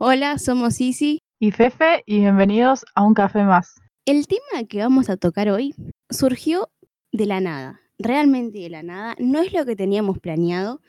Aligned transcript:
Hola, 0.00 0.38
somos 0.38 0.80
Isi 0.80 1.24
y 1.40 1.50
Fefe 1.50 2.04
y 2.06 2.20
bienvenidos 2.20 2.84
a 2.94 3.02
un 3.02 3.14
café 3.14 3.42
más. 3.42 3.80
El 4.04 4.28
tema 4.28 4.62
que 4.68 4.78
vamos 4.78 5.10
a 5.10 5.16
tocar 5.16 5.48
hoy 5.48 5.74
surgió 6.08 6.70
de 7.10 7.26
la 7.26 7.40
nada, 7.40 7.80
realmente 7.98 8.60
de 8.60 8.70
la 8.70 8.84
nada, 8.84 9.16
no 9.18 9.40
es 9.40 9.52
lo 9.52 9.66
que 9.66 9.74
teníamos 9.74 10.20
planeado, 10.20 10.80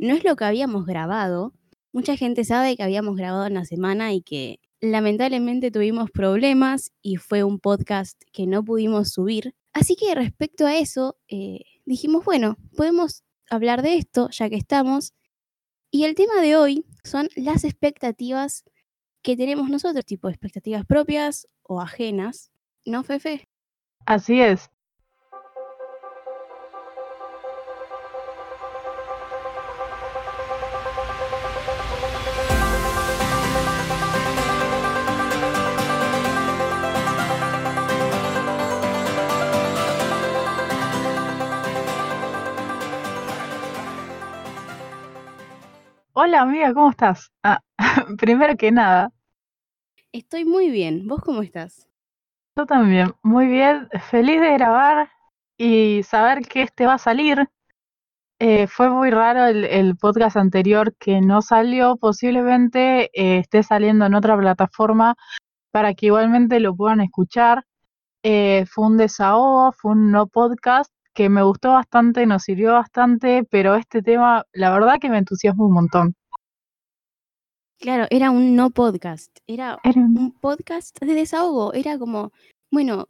no 0.00 0.16
es 0.16 0.24
lo 0.24 0.34
que 0.34 0.46
habíamos 0.46 0.84
grabado. 0.84 1.52
Mucha 1.92 2.16
gente 2.16 2.42
sabe 2.42 2.76
que 2.76 2.82
habíamos 2.82 3.16
grabado 3.16 3.46
en 3.46 3.54
la 3.54 3.64
semana 3.64 4.12
y 4.12 4.20
que 4.20 4.58
lamentablemente 4.80 5.70
tuvimos 5.70 6.10
problemas 6.10 6.90
y 7.02 7.18
fue 7.18 7.44
un 7.44 7.60
podcast 7.60 8.20
que 8.32 8.48
no 8.48 8.64
pudimos 8.64 9.10
subir. 9.10 9.54
Así 9.74 9.94
que 9.94 10.12
respecto 10.16 10.66
a 10.66 10.76
eso, 10.76 11.16
eh, 11.28 11.60
dijimos, 11.84 12.24
bueno, 12.24 12.56
podemos 12.76 13.22
hablar 13.48 13.82
de 13.82 13.94
esto 13.94 14.28
ya 14.30 14.50
que 14.50 14.56
estamos. 14.56 15.12
Y 15.96 16.04
el 16.04 16.14
tema 16.14 16.42
de 16.42 16.56
hoy 16.56 16.84
son 17.04 17.30
las 17.36 17.64
expectativas 17.64 18.64
que 19.22 19.34
tenemos 19.34 19.70
nosotros, 19.70 20.04
tipo 20.04 20.28
expectativas 20.28 20.84
propias 20.84 21.48
o 21.62 21.80
ajenas, 21.80 22.52
¿no, 22.84 23.02
Fefe? 23.02 23.48
Así 24.04 24.42
es. 24.42 24.68
Hola 46.18 46.40
amiga, 46.40 46.72
¿cómo 46.72 46.88
estás? 46.88 47.30
Ah, 47.42 47.60
primero 48.18 48.56
que 48.56 48.72
nada. 48.72 49.12
Estoy 50.12 50.46
muy 50.46 50.70
bien, 50.70 51.06
¿vos 51.06 51.20
cómo 51.20 51.42
estás? 51.42 51.90
Yo 52.56 52.64
también, 52.64 53.12
muy 53.22 53.46
bien, 53.46 53.86
feliz 54.10 54.40
de 54.40 54.54
grabar 54.54 55.10
y 55.58 56.02
saber 56.04 56.48
que 56.48 56.62
este 56.62 56.86
va 56.86 56.94
a 56.94 56.98
salir. 56.98 57.46
Eh, 58.38 58.66
fue 58.66 58.88
muy 58.88 59.10
raro 59.10 59.44
el, 59.44 59.94
podcast 59.98 60.38
anterior 60.38 60.96
que 60.96 61.20
no 61.20 61.42
salió, 61.42 61.98
posiblemente 61.98 63.10
eh, 63.12 63.40
esté 63.40 63.62
saliendo 63.62 64.06
en 64.06 64.14
otra 64.14 64.38
plataforma 64.38 65.16
para 65.70 65.92
que 65.92 66.06
igualmente 66.06 66.60
lo 66.60 66.74
puedan 66.74 67.02
escuchar. 67.02 67.66
Eh, 68.22 68.64
fue 68.70 68.86
un 68.86 68.96
desahogo, 68.96 69.70
fue 69.72 69.92
un 69.92 70.12
no 70.12 70.28
podcast 70.28 70.90
que 71.16 71.30
me 71.30 71.42
gustó 71.42 71.70
bastante, 71.72 72.26
nos 72.26 72.42
sirvió 72.42 72.74
bastante, 72.74 73.42
pero 73.50 73.74
este 73.74 74.02
tema, 74.02 74.44
la 74.52 74.70
verdad 74.70 74.98
que 75.00 75.08
me 75.08 75.16
entusiasma 75.16 75.64
un 75.64 75.72
montón. 75.72 76.14
Claro, 77.80 78.06
era 78.10 78.30
un 78.30 78.54
no 78.54 78.70
podcast, 78.70 79.34
era, 79.46 79.78
un 79.82 80.32
podcast 80.38 80.98
de 81.00 81.14
desahogo, 81.14 81.72
era 81.72 81.98
como, 81.98 82.32
bueno, 82.70 83.06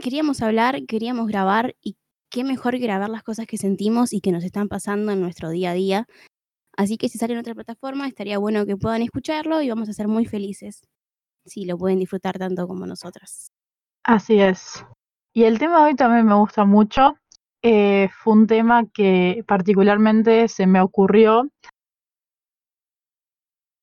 queríamos 0.00 0.40
hablar, 0.40 0.86
queríamos 0.86 1.26
grabar 1.26 1.74
y 1.82 1.96
qué 2.30 2.44
mejor 2.44 2.74
que 2.74 2.86
grabar 2.86 3.10
las 3.10 3.24
cosas 3.24 3.46
que 3.46 3.58
sentimos 3.58 4.12
y 4.12 4.20
que 4.20 4.30
nos 4.30 4.44
están 4.44 4.68
pasando 4.68 5.10
en 5.10 5.20
nuestro 5.20 5.50
día 5.50 5.72
a 5.72 5.74
día. 5.74 6.06
Así 6.76 6.96
que 6.96 7.08
si 7.08 7.18
sale 7.18 7.32
en 7.32 7.40
otra 7.40 7.54
plataforma, 7.54 8.06
estaría 8.06 8.38
bueno 8.38 8.66
que 8.66 8.76
puedan 8.76 9.02
escucharlo 9.02 9.62
y 9.62 9.68
vamos 9.68 9.88
a 9.88 9.92
ser 9.92 10.06
muy 10.06 10.26
felices 10.26 10.82
si 11.44 11.64
lo 11.64 11.76
pueden 11.76 11.98
disfrutar 11.98 12.38
tanto 12.38 12.68
como 12.68 12.86
nosotras. 12.86 13.48
Así 14.04 14.38
es. 14.38 14.84
Y 15.36 15.44
el 15.44 15.58
tema 15.58 15.80
de 15.80 15.90
hoy 15.90 15.94
también 15.94 16.24
me 16.24 16.34
gusta 16.34 16.64
mucho. 16.64 17.18
Eh, 17.60 18.08
fue 18.10 18.32
un 18.32 18.46
tema 18.46 18.86
que 18.86 19.44
particularmente 19.46 20.48
se 20.48 20.66
me 20.66 20.80
ocurrió. 20.80 21.50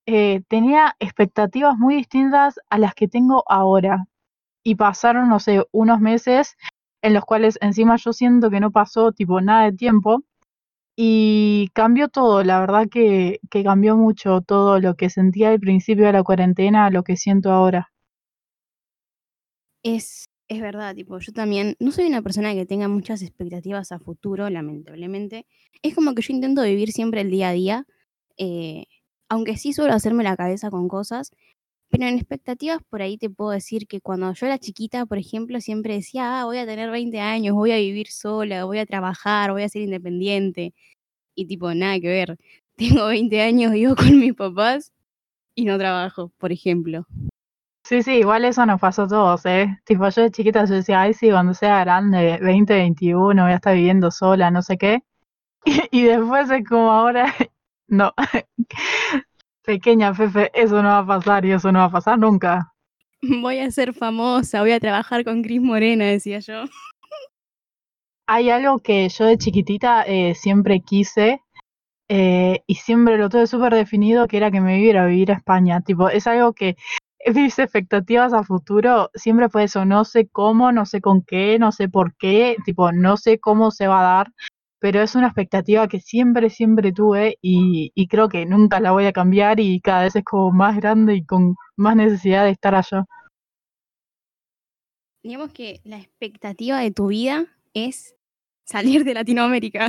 Eh, 0.07 0.41
tenía 0.47 0.95
expectativas 0.97 1.77
muy 1.77 1.97
distintas 1.97 2.59
a 2.71 2.79
las 2.79 2.95
que 2.95 3.07
tengo 3.07 3.43
ahora. 3.47 4.07
Y 4.63 4.73
pasaron, 4.73 5.29
no 5.29 5.39
sé, 5.39 5.63
unos 5.71 5.99
meses 5.99 6.57
en 7.03 7.13
los 7.13 7.23
cuales 7.23 7.59
encima 7.61 7.97
yo 7.97 8.13
siento 8.13 8.49
que 8.49 8.59
no 8.59 8.71
pasó 8.71 9.11
tipo 9.11 9.39
nada 9.39 9.65
de 9.65 9.73
tiempo. 9.73 10.23
Y 10.97 11.69
cambió 11.73 12.07
todo, 12.07 12.43
la 12.43 12.61
verdad 12.61 12.87
que, 12.89 13.39
que 13.51 13.63
cambió 13.63 13.95
mucho 13.95 14.41
todo 14.41 14.79
lo 14.79 14.95
que 14.95 15.11
sentía 15.11 15.49
al 15.51 15.59
principio 15.59 16.07
de 16.07 16.13
la 16.13 16.23
cuarentena 16.23 16.87
a 16.87 16.89
lo 16.89 17.03
que 17.03 17.15
siento 17.15 17.51
ahora. 17.51 17.91
Es 19.83 20.25
es 20.53 20.61
verdad, 20.61 20.95
tipo, 20.95 21.19
yo 21.19 21.33
también 21.33 21.75
no 21.79 21.91
soy 21.91 22.05
una 22.05 22.21
persona 22.21 22.53
que 22.53 22.65
tenga 22.65 22.87
muchas 22.87 23.21
expectativas 23.21 23.91
a 23.91 23.99
futuro, 23.99 24.49
lamentablemente. 24.49 25.45
Es 25.81 25.95
como 25.95 26.13
que 26.15 26.21
yo 26.21 26.33
intento 26.33 26.63
vivir 26.63 26.91
siempre 26.91 27.21
el 27.21 27.31
día 27.31 27.49
a 27.49 27.53
día, 27.53 27.87
eh, 28.37 28.85
aunque 29.29 29.57
sí 29.57 29.73
suelo 29.73 29.93
hacerme 29.93 30.23
la 30.23 30.37
cabeza 30.37 30.69
con 30.71 30.87
cosas, 30.87 31.31
pero 31.89 32.07
en 32.07 32.15
expectativas 32.15 32.81
por 32.89 33.01
ahí 33.01 33.17
te 33.17 33.29
puedo 33.29 33.51
decir 33.51 33.87
que 33.87 34.01
cuando 34.01 34.33
yo 34.33 34.45
era 34.47 34.57
chiquita, 34.59 35.05
por 35.05 35.17
ejemplo, 35.19 35.61
siempre 35.61 35.95
decía, 35.95 36.41
ah, 36.41 36.45
voy 36.45 36.57
a 36.57 36.65
tener 36.65 36.91
20 36.91 37.19
años, 37.19 37.55
voy 37.55 37.71
a 37.71 37.77
vivir 37.77 38.07
sola, 38.09 38.65
voy 38.65 38.79
a 38.79 38.85
trabajar, 38.85 39.51
voy 39.51 39.63
a 39.63 39.69
ser 39.69 39.83
independiente. 39.83 40.73
Y 41.35 41.47
tipo, 41.47 41.73
nada 41.75 41.99
que 41.99 42.07
ver. 42.09 42.37
Tengo 42.77 43.07
20 43.07 43.41
años, 43.41 43.73
vivo 43.73 43.95
con 43.95 44.19
mis 44.19 44.33
papás 44.35 44.91
y 45.55 45.65
no 45.65 45.77
trabajo, 45.77 46.31
por 46.39 46.51
ejemplo. 46.51 47.07
Sí, 47.85 48.01
sí, 48.01 48.13
igual 48.13 48.45
eso 48.45 48.65
nos 48.65 48.79
pasó 48.79 49.03
a 49.03 49.07
todos, 49.09 49.45
¿eh? 49.45 49.77
Tipo, 49.83 50.07
yo 50.07 50.21
de 50.21 50.31
chiquita 50.31 50.63
yo 50.63 50.75
decía, 50.75 51.01
ay, 51.01 51.13
sí, 51.13 51.29
cuando 51.29 51.53
sea 51.53 51.81
grande, 51.81 52.39
20, 52.41 52.73
21, 52.73 53.43
voy 53.43 53.51
a 53.51 53.55
estar 53.55 53.75
viviendo 53.75 54.09
sola, 54.09 54.51
no 54.51 54.61
sé 54.61 54.77
qué. 54.77 55.03
Y, 55.91 56.03
después 56.03 56.49
es 56.49 56.67
como 56.67 56.91
ahora, 56.91 57.33
no. 57.87 58.13
Pequeña 59.65 60.13
Fefe, 60.13 60.51
eso 60.53 60.81
no 60.81 60.89
va 60.89 60.99
a 60.99 61.05
pasar 61.05 61.45
y 61.45 61.51
eso 61.51 61.71
no 61.71 61.79
va 61.79 61.85
a 61.85 61.91
pasar 61.91 62.19
nunca. 62.19 62.73
Voy 63.21 63.59
a 63.59 63.71
ser 63.71 63.93
famosa, 63.93 64.61
voy 64.61 64.71
a 64.71 64.79
trabajar 64.79 65.23
con 65.23 65.41
Cris 65.41 65.61
Morena, 65.61 66.05
decía 66.05 66.39
yo. 66.39 66.63
Hay 68.27 68.49
algo 68.49 68.79
que 68.79 69.07
yo 69.09 69.25
de 69.25 69.37
chiquitita 69.37 70.03
eh, 70.03 70.35
siempre 70.35 70.81
quise 70.81 71.41
eh, 72.09 72.63
y 72.67 72.75
siempre 72.75 73.17
lo 73.17 73.29
tuve 73.29 73.47
súper 73.47 73.73
definido, 73.73 74.27
que 74.27 74.37
era 74.37 74.51
que 74.51 74.61
me 74.61 74.75
viviera 74.75 75.03
a 75.03 75.07
vivir 75.07 75.31
a 75.31 75.35
España. 75.35 75.81
Tipo, 75.81 76.09
es 76.09 76.27
algo 76.27 76.53
que 76.53 76.75
mis 77.33 77.59
expectativas 77.59 78.33
a 78.33 78.43
futuro 78.43 79.09
siempre 79.13 79.49
fue 79.49 79.63
eso, 79.65 79.85
no 79.85 80.05
sé 80.05 80.27
cómo, 80.27 80.71
no 80.71 80.85
sé 80.85 81.01
con 81.01 81.21
qué, 81.23 81.57
no 81.59 81.71
sé 81.71 81.89
por 81.89 82.15
qué, 82.15 82.57
tipo, 82.65 82.91
no 82.91 83.17
sé 83.17 83.39
cómo 83.39 83.71
se 83.71 83.87
va 83.87 83.99
a 83.99 84.15
dar, 84.17 84.33
pero 84.79 85.01
es 85.01 85.15
una 85.15 85.27
expectativa 85.27 85.87
que 85.87 85.99
siempre, 85.99 86.49
siempre 86.49 86.91
tuve 86.91 87.37
y, 87.41 87.91
y 87.95 88.07
creo 88.07 88.29
que 88.29 88.45
nunca 88.45 88.79
la 88.79 88.91
voy 88.91 89.05
a 89.05 89.13
cambiar 89.13 89.59
y 89.59 89.79
cada 89.79 90.03
vez 90.03 90.15
es 90.15 90.23
como 90.23 90.51
más 90.51 90.75
grande 90.75 91.15
y 91.15 91.25
con 91.25 91.55
más 91.77 91.95
necesidad 91.95 92.43
de 92.43 92.51
estar 92.51 92.75
allá. 92.75 93.05
Digamos 95.23 95.53
que 95.53 95.79
la 95.85 95.97
expectativa 95.97 96.79
de 96.79 96.91
tu 96.91 97.07
vida 97.07 97.45
es 97.73 98.15
salir 98.65 99.05
de 99.05 99.13
Latinoamérica. 99.13 99.87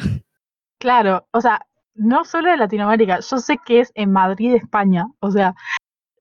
Claro, 0.78 1.26
o 1.32 1.40
sea, 1.40 1.60
no 1.94 2.24
solo 2.24 2.50
de 2.50 2.56
Latinoamérica, 2.56 3.18
yo 3.20 3.38
sé 3.38 3.58
que 3.64 3.80
es 3.80 3.90
en 3.94 4.12
Madrid, 4.12 4.54
España, 4.54 5.06
o 5.20 5.30
sea, 5.30 5.54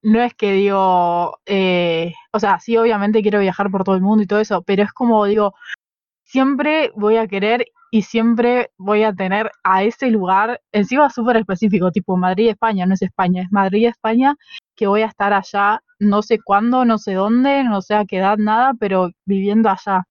no 0.03 0.21
es 0.21 0.33
que 0.35 0.51
digo, 0.53 1.39
eh, 1.45 2.13
o 2.31 2.39
sea, 2.39 2.59
sí, 2.59 2.77
obviamente 2.77 3.21
quiero 3.21 3.39
viajar 3.39 3.71
por 3.71 3.83
todo 3.83 3.95
el 3.95 4.01
mundo 4.01 4.23
y 4.23 4.27
todo 4.27 4.39
eso, 4.41 4.61
pero 4.63 4.83
es 4.83 4.93
como 4.93 5.25
digo, 5.25 5.55
siempre 6.25 6.91
voy 6.95 7.17
a 7.17 7.27
querer 7.27 7.65
y 7.91 8.03
siempre 8.03 8.71
voy 8.77 9.03
a 9.03 9.13
tener 9.13 9.51
a 9.63 9.83
ese 9.83 10.09
lugar, 10.11 10.61
encima 10.71 11.09
súper 11.09 11.37
específico, 11.37 11.91
tipo 11.91 12.17
Madrid, 12.17 12.49
España, 12.49 12.85
no 12.85 12.95
es 12.95 13.03
España, 13.03 13.43
es 13.43 13.51
Madrid, 13.51 13.87
España, 13.87 14.35
que 14.75 14.87
voy 14.87 15.03
a 15.03 15.07
estar 15.07 15.33
allá, 15.33 15.81
no 15.99 16.21
sé 16.23 16.39
cuándo, 16.43 16.85
no 16.85 16.97
sé 16.97 17.13
dónde, 17.13 17.63
no 17.63 17.81
sé 17.81 17.95
a 17.95 18.05
qué 18.05 18.17
edad, 18.17 18.37
nada, 18.37 18.73
pero 18.79 19.11
viviendo 19.25 19.69
allá. 19.69 20.05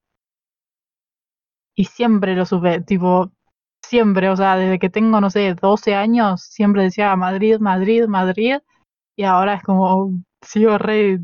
Y 1.75 1.85
siempre 1.87 2.35
lo 2.35 2.47
supe, 2.47 2.81
tipo, 2.83 3.31
siempre, 3.83 4.29
o 4.31 4.37
sea, 4.37 4.57
desde 4.57 4.79
que 4.79 4.91
tengo, 4.91 5.21
no 5.21 5.31
sé, 5.31 5.55
12 5.55 5.95
años, 5.95 6.43
siempre 6.43 6.85
decía 6.85 7.15
Madrid, 7.17 7.59
Madrid, 7.61 8.07
Madrid, 8.07 8.59
y 9.17 9.25
ahora 9.25 9.55
es 9.55 9.62
como, 9.62 10.12
sigo 10.41 10.79
re 10.79 11.20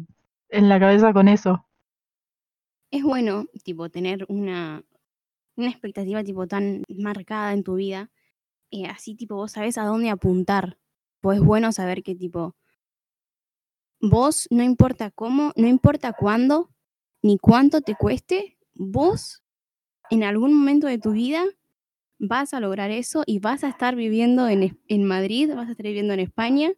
en 0.51 0.69
la 0.69 0.79
cabeza 0.81 1.13
con 1.13 1.29
eso. 1.29 1.65
Es 2.91 3.03
bueno, 3.03 3.47
tipo, 3.65 3.91
tener 3.91 4.25
una, 4.29 4.83
una 5.57 5.69
expectativa, 5.69 6.25
tipo, 6.25 6.47
tan 6.47 6.83
marcada 6.89 7.53
en 7.53 7.63
tu 7.63 7.75
vida. 7.75 8.11
Eh, 8.71 8.87
así, 8.87 9.15
tipo, 9.15 9.37
vos 9.37 9.53
sabés 9.53 9.79
a 9.79 9.85
dónde 9.85 10.11
apuntar. 10.11 10.79
Pues 11.21 11.39
es 11.39 11.45
bueno 11.45 11.73
saber 11.73 12.03
que, 12.03 12.15
tipo, 12.15 12.55
vos, 14.01 14.47
no 14.51 14.63
importa 14.63 15.11
cómo, 15.11 15.53
no 15.57 15.67
importa 15.67 16.13
cuándo, 16.13 16.71
ni 17.23 17.39
cuánto 17.39 17.81
te 17.81 17.95
cueste, 17.95 18.57
vos, 18.75 19.43
en 20.11 20.25
algún 20.25 20.55
momento 20.55 20.87
de 20.87 20.99
tu 20.99 21.13
vida, 21.13 21.45
vas 22.19 22.55
a 22.55 22.61
lograr 22.61 22.91
eso 22.91 23.23
y 23.27 23.39
vas 23.39 23.65
a 23.65 23.69
estar 23.69 23.97
viviendo 23.97 24.49
en, 24.49 24.81
en 24.87 25.05
Madrid, 25.05 25.53
vas 25.55 25.69
a 25.69 25.73
estar 25.73 25.87
viviendo 25.87 26.15
en 26.15 26.21
España 26.21 26.73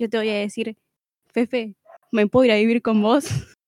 yo 0.00 0.08
te 0.08 0.16
voy 0.16 0.30
a 0.30 0.38
decir, 0.38 0.78
Fefe, 1.26 1.76
¿me 2.10 2.26
puedo 2.26 2.46
ir 2.46 2.52
a 2.52 2.56
vivir 2.56 2.80
con 2.80 3.02
vos? 3.02 3.26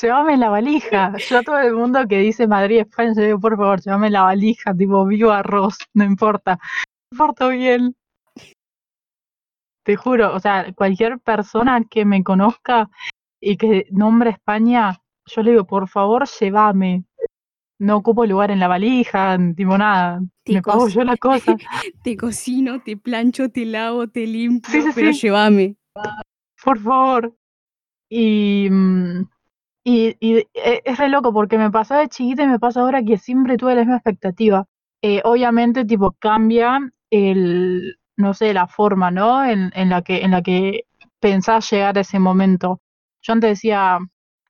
Llévame 0.00 0.36
la 0.36 0.50
valija. 0.50 1.16
Yo 1.16 1.38
a 1.38 1.42
todo 1.42 1.58
el 1.58 1.74
mundo 1.74 2.06
que 2.06 2.18
dice 2.18 2.46
Madrid, 2.46 2.80
España, 2.80 3.12
yo 3.16 3.22
digo, 3.22 3.40
por 3.40 3.56
favor, 3.56 3.80
llévame 3.80 4.10
la 4.10 4.22
valija, 4.22 4.74
tipo, 4.74 5.06
vivo 5.06 5.30
arroz, 5.30 5.78
no 5.94 6.04
importa. 6.04 6.58
Me 7.10 7.18
porto 7.18 7.48
bien. 7.48 7.94
te 9.84 9.96
juro, 9.96 10.34
o 10.34 10.40
sea, 10.40 10.72
cualquier 10.74 11.18
persona 11.18 11.82
que 11.90 12.04
me 12.04 12.22
conozca 12.22 12.88
y 13.40 13.56
que 13.56 13.86
nombre 13.90 14.30
España, 14.30 15.00
yo 15.26 15.42
le 15.42 15.52
digo, 15.52 15.64
por 15.64 15.88
favor, 15.88 16.28
llévame. 16.38 17.04
No 17.82 17.96
ocupo 17.96 18.24
lugar 18.26 18.50
en 18.50 18.60
la 18.60 18.68
valija, 18.68 19.36
tipo 19.56 19.76
nada. 19.76 20.20
Te 20.44 20.54
me 20.54 20.62
pago 20.62 20.88
yo 20.88 21.02
la 21.04 21.16
cosa. 21.16 21.56
Te 22.04 22.16
cocino, 22.16 22.80
te 22.82 22.96
plancho, 22.96 23.48
te 23.50 23.64
lavo, 23.64 24.06
te 24.08 24.26
limpio, 24.26 24.72
Sí, 24.72 24.82
sí, 24.82 24.90
pero 24.94 25.10
sí. 25.10 25.18
llévame. 25.20 25.76
por 26.64 26.78
favor. 26.78 27.34
Y, 28.10 28.68
mm, 28.70 29.22
y, 29.84 30.16
y 30.20 30.38
e- 30.54 30.82
es 30.84 30.98
re 30.98 31.08
loco 31.08 31.32
porque 31.32 31.58
me 31.58 31.70
pasó 31.70 31.94
de 31.96 32.08
chiquita 32.08 32.44
y 32.44 32.48
me 32.48 32.58
pasa 32.60 32.80
ahora 32.80 33.02
que 33.02 33.18
siempre 33.18 33.56
tuve 33.56 33.74
la 33.74 33.82
misma 33.82 33.96
expectativa. 33.96 34.66
Eh, 35.02 35.20
obviamente, 35.24 35.84
tipo, 35.84 36.12
cambia 36.18 36.80
el, 37.10 37.98
no 38.16 38.34
sé, 38.34 38.54
la 38.54 38.66
forma, 38.68 39.10
¿no? 39.10 39.44
En, 39.44 39.72
en 39.74 39.90
la 39.90 40.02
que, 40.02 40.22
en 40.22 40.32
la 40.32 40.42
que 40.42 40.84
pensás 41.20 41.70
llegar 41.70 41.98
a 41.98 42.02
ese 42.02 42.18
momento. 42.18 42.80
Yo 43.22 43.32
antes 43.32 43.50
decía, 43.50 43.98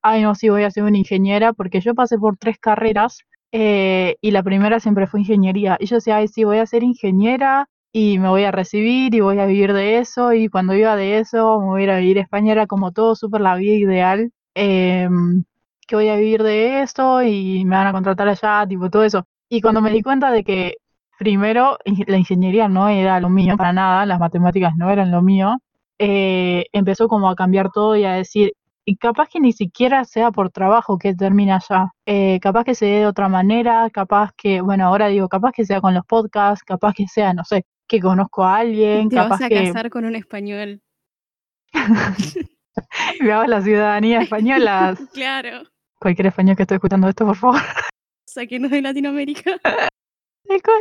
ay, 0.02 0.22
no, 0.22 0.34
sí, 0.34 0.48
voy 0.48 0.64
a 0.64 0.70
ser 0.70 0.84
una 0.84 0.98
ingeniera, 0.98 1.52
porque 1.52 1.80
yo 1.80 1.94
pasé 1.94 2.18
por 2.18 2.36
tres 2.36 2.58
carreras 2.58 3.20
eh, 3.52 4.16
y 4.20 4.30
la 4.30 4.42
primera 4.42 4.80
siempre 4.80 5.06
fue 5.06 5.20
ingeniería. 5.20 5.76
Y 5.80 5.86
yo 5.86 5.96
decía, 5.96 6.16
ay, 6.16 6.28
sí, 6.28 6.44
voy 6.44 6.58
a 6.58 6.66
ser 6.66 6.82
ingeniera 6.82 7.68
y 7.92 8.18
me 8.18 8.28
voy 8.28 8.44
a 8.44 8.50
recibir 8.50 9.14
y 9.14 9.20
voy 9.20 9.38
a 9.38 9.46
vivir 9.46 9.72
de 9.74 9.98
eso 9.98 10.32
y 10.32 10.48
cuando 10.48 10.74
iba 10.74 10.96
de 10.96 11.18
eso 11.18 11.60
me 11.60 11.66
voy 11.66 11.82
a 11.82 11.84
ir 11.84 11.90
a 11.90 11.98
vivir 11.98 12.18
a 12.18 12.22
España, 12.22 12.52
era 12.52 12.66
como 12.66 12.92
todo 12.92 13.14
súper 13.14 13.42
la 13.42 13.54
vida 13.56 13.74
ideal, 13.74 14.32
em, 14.54 15.44
que 15.86 15.96
voy 15.96 16.08
a 16.08 16.16
vivir 16.16 16.42
de 16.42 16.82
esto 16.82 17.22
y 17.22 17.64
me 17.66 17.76
van 17.76 17.88
a 17.88 17.92
contratar 17.92 18.28
allá, 18.28 18.66
tipo 18.66 18.88
todo 18.90 19.04
eso. 19.04 19.26
Y 19.48 19.60
cuando 19.60 19.82
me 19.82 19.90
di 19.90 20.02
cuenta 20.02 20.30
de 20.30 20.44
que 20.44 20.76
primero 21.18 21.78
la 22.06 22.16
ingeniería 22.16 22.68
no 22.68 22.88
era 22.88 23.20
lo 23.20 23.28
mío 23.30 23.56
para 23.56 23.72
nada, 23.72 24.06
las 24.06 24.18
matemáticas 24.18 24.74
no 24.76 24.90
eran 24.90 25.10
lo 25.10 25.22
mío, 25.22 25.58
eh, 25.98 26.66
empezó 26.72 27.08
como 27.08 27.28
a 27.30 27.36
cambiar 27.36 27.70
todo 27.70 27.96
y 27.96 28.04
a 28.04 28.14
decir, 28.14 28.54
y 28.84 28.96
capaz 28.96 29.28
que 29.28 29.40
ni 29.40 29.52
siquiera 29.52 30.04
sea 30.04 30.30
por 30.32 30.50
trabajo 30.50 30.98
que 30.98 31.14
termine 31.14 31.52
allá, 31.52 31.92
eh, 32.06 32.40
capaz 32.40 32.64
que 32.64 32.74
se 32.74 32.86
dé 32.86 32.98
de 33.00 33.06
otra 33.06 33.28
manera, 33.28 33.88
capaz 33.90 34.30
que, 34.36 34.60
bueno, 34.60 34.86
ahora 34.86 35.08
digo, 35.08 35.28
capaz 35.28 35.52
que 35.52 35.64
sea 35.64 35.80
con 35.80 35.94
los 35.94 36.04
podcasts, 36.04 36.64
capaz 36.64 36.94
que 36.94 37.06
sea, 37.06 37.32
no 37.32 37.44
sé, 37.44 37.64
que 37.86 38.00
conozco 38.00 38.44
a 38.44 38.56
alguien, 38.56 39.08
Te 39.08 39.16
capaz 39.16 39.28
vas 39.30 39.42
a 39.42 39.48
que 39.48 39.66
casar 39.66 39.90
con 39.90 40.04
un 40.04 40.16
español. 40.16 40.80
me 43.20 43.32
hago 43.32 43.44
la 43.44 43.62
ciudadanía 43.62 44.20
española. 44.22 44.96
Claro. 45.12 45.62
Cualquier 46.00 46.26
español 46.28 46.56
que 46.56 46.62
esté 46.62 46.74
escuchando 46.74 47.08
esto, 47.08 47.24
por 47.24 47.36
favor. 47.36 47.60
Sáquenos 48.26 48.70
de 48.70 48.82
Latinoamérica. 48.82 49.52
Es 50.44 50.60
como, 50.60 50.78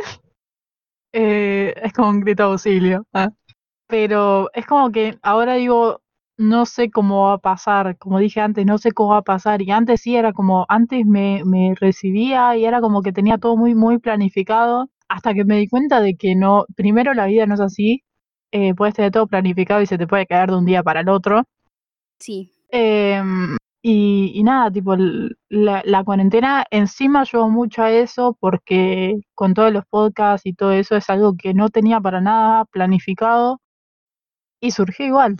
eh, 1.12 1.72
es 1.82 1.92
como 1.94 2.10
un 2.10 2.20
grito 2.20 2.42
de 2.42 2.50
auxilio. 2.50 3.06
ah. 3.14 3.30
Pero 3.86 4.50
es 4.54 4.66
como 4.66 4.90
que 4.90 5.18
ahora 5.22 5.54
digo, 5.54 6.01
no 6.42 6.66
sé 6.66 6.90
cómo 6.90 7.26
va 7.26 7.34
a 7.34 7.38
pasar, 7.38 7.96
como 7.98 8.18
dije 8.18 8.40
antes, 8.40 8.66
no 8.66 8.78
sé 8.78 8.92
cómo 8.92 9.10
va 9.10 9.18
a 9.18 9.22
pasar. 9.22 9.62
Y 9.62 9.70
antes 9.70 10.00
sí 10.02 10.16
era 10.16 10.32
como, 10.32 10.66
antes 10.68 11.06
me, 11.06 11.42
me 11.44 11.74
recibía 11.74 12.56
y 12.56 12.64
era 12.64 12.80
como 12.80 13.02
que 13.02 13.12
tenía 13.12 13.38
todo 13.38 13.56
muy, 13.56 13.74
muy 13.74 13.98
planificado, 13.98 14.90
hasta 15.08 15.34
que 15.34 15.44
me 15.44 15.58
di 15.58 15.68
cuenta 15.68 16.00
de 16.00 16.16
que 16.16 16.34
no, 16.34 16.66
primero 16.76 17.14
la 17.14 17.26
vida 17.26 17.46
no 17.46 17.54
es 17.54 17.60
así, 17.60 18.02
eh, 18.52 18.74
puedes 18.74 18.94
tener 18.94 19.12
todo 19.12 19.26
planificado 19.26 19.80
y 19.82 19.86
se 19.86 19.98
te 19.98 20.06
puede 20.06 20.26
caer 20.26 20.50
de 20.50 20.56
un 20.56 20.66
día 20.66 20.82
para 20.82 21.00
el 21.00 21.08
otro. 21.08 21.44
Sí. 22.18 22.52
Em, 22.70 23.56
y, 23.82 24.32
y 24.34 24.42
nada, 24.44 24.70
tipo, 24.70 24.94
la, 25.48 25.82
la 25.84 26.04
cuarentena 26.04 26.64
encima 26.70 27.20
ayudó 27.22 27.48
mucho 27.48 27.82
a 27.82 27.90
eso 27.90 28.36
porque 28.40 29.20
con 29.34 29.54
todos 29.54 29.72
los 29.72 29.84
podcasts 29.86 30.46
y 30.46 30.54
todo 30.54 30.72
eso 30.72 30.96
es 30.96 31.10
algo 31.10 31.34
que 31.36 31.54
no 31.54 31.68
tenía 31.68 32.00
para 32.00 32.20
nada 32.20 32.64
planificado 32.66 33.60
y 34.60 34.70
surgió 34.70 35.06
igual. 35.06 35.36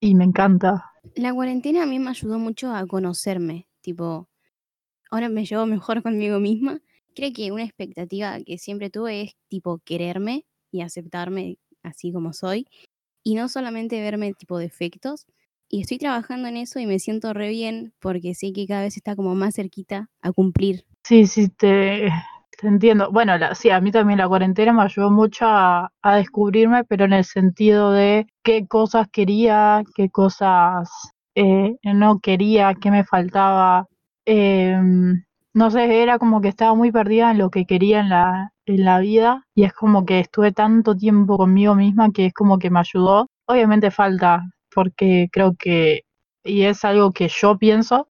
Y 0.00 0.14
me 0.14 0.24
encanta. 0.24 0.92
La 1.14 1.32
cuarentena 1.32 1.82
a 1.82 1.86
mí 1.86 1.98
me 1.98 2.10
ayudó 2.10 2.38
mucho 2.38 2.74
a 2.74 2.86
conocerme. 2.86 3.68
Tipo, 3.80 4.28
ahora 5.10 5.28
me 5.28 5.44
llevo 5.44 5.66
mejor 5.66 6.02
conmigo 6.02 6.40
misma. 6.40 6.80
Creo 7.14 7.32
que 7.32 7.52
una 7.52 7.64
expectativa 7.64 8.38
que 8.40 8.58
siempre 8.58 8.90
tuve 8.90 9.22
es 9.22 9.36
tipo 9.48 9.78
quererme 9.84 10.46
y 10.70 10.80
aceptarme 10.80 11.58
así 11.82 12.12
como 12.12 12.32
soy. 12.32 12.66
Y 13.22 13.34
no 13.34 13.48
solamente 13.48 14.00
verme 14.00 14.34
tipo 14.34 14.58
defectos. 14.58 15.26
Y 15.68 15.80
estoy 15.80 15.98
trabajando 15.98 16.48
en 16.48 16.56
eso 16.56 16.78
y 16.78 16.86
me 16.86 16.98
siento 16.98 17.32
re 17.32 17.48
bien 17.48 17.94
porque 17.98 18.34
sé 18.34 18.52
que 18.52 18.66
cada 18.66 18.82
vez 18.82 18.96
está 18.96 19.16
como 19.16 19.34
más 19.34 19.54
cerquita 19.54 20.10
a 20.20 20.32
cumplir. 20.32 20.84
Sí, 21.02 21.26
sí, 21.26 21.48
te, 21.48 22.10
te 22.56 22.66
entiendo. 22.68 23.10
Bueno, 23.10 23.36
la, 23.38 23.54
sí, 23.54 23.70
a 23.70 23.80
mí 23.80 23.90
también 23.92 24.18
la 24.18 24.28
cuarentena 24.28 24.72
me 24.72 24.82
ayudó 24.82 25.10
mucho 25.10 25.46
a, 25.46 25.90
a 26.02 26.16
descubrirme, 26.16 26.84
pero 26.84 27.04
en 27.04 27.12
el 27.12 27.24
sentido 27.24 27.92
de 27.92 28.26
qué 28.42 28.66
cosas 28.66 29.08
quería, 29.10 29.82
qué 29.94 30.10
cosas 30.10 30.90
eh, 31.34 31.76
no 31.82 32.20
quería, 32.20 32.74
qué 32.74 32.90
me 32.90 33.04
faltaba. 33.04 33.86
Em, 34.26 35.24
no 35.54 35.70
sé, 35.70 36.02
era 36.02 36.18
como 36.18 36.40
que 36.40 36.48
estaba 36.48 36.74
muy 36.74 36.90
perdida 36.92 37.30
en 37.30 37.38
lo 37.38 37.50
que 37.50 37.66
quería 37.66 38.00
en 38.00 38.08
la, 38.10 38.52
en 38.66 38.84
la 38.84 38.98
vida 39.00 39.44
y 39.54 39.64
es 39.64 39.72
como 39.72 40.04
que 40.04 40.20
estuve 40.20 40.52
tanto 40.52 40.96
tiempo 40.96 41.36
conmigo 41.36 41.74
misma 41.74 42.10
que 42.12 42.26
es 42.26 42.32
como 42.34 42.58
que 42.58 42.70
me 42.70 42.80
ayudó. 42.80 43.26
Obviamente 43.46 43.90
falta, 43.90 44.42
porque 44.74 45.28
creo 45.32 45.54
que, 45.58 46.02
y 46.44 46.62
es 46.62 46.84
algo 46.84 47.12
que 47.12 47.28
yo 47.28 47.58
pienso, 47.58 48.08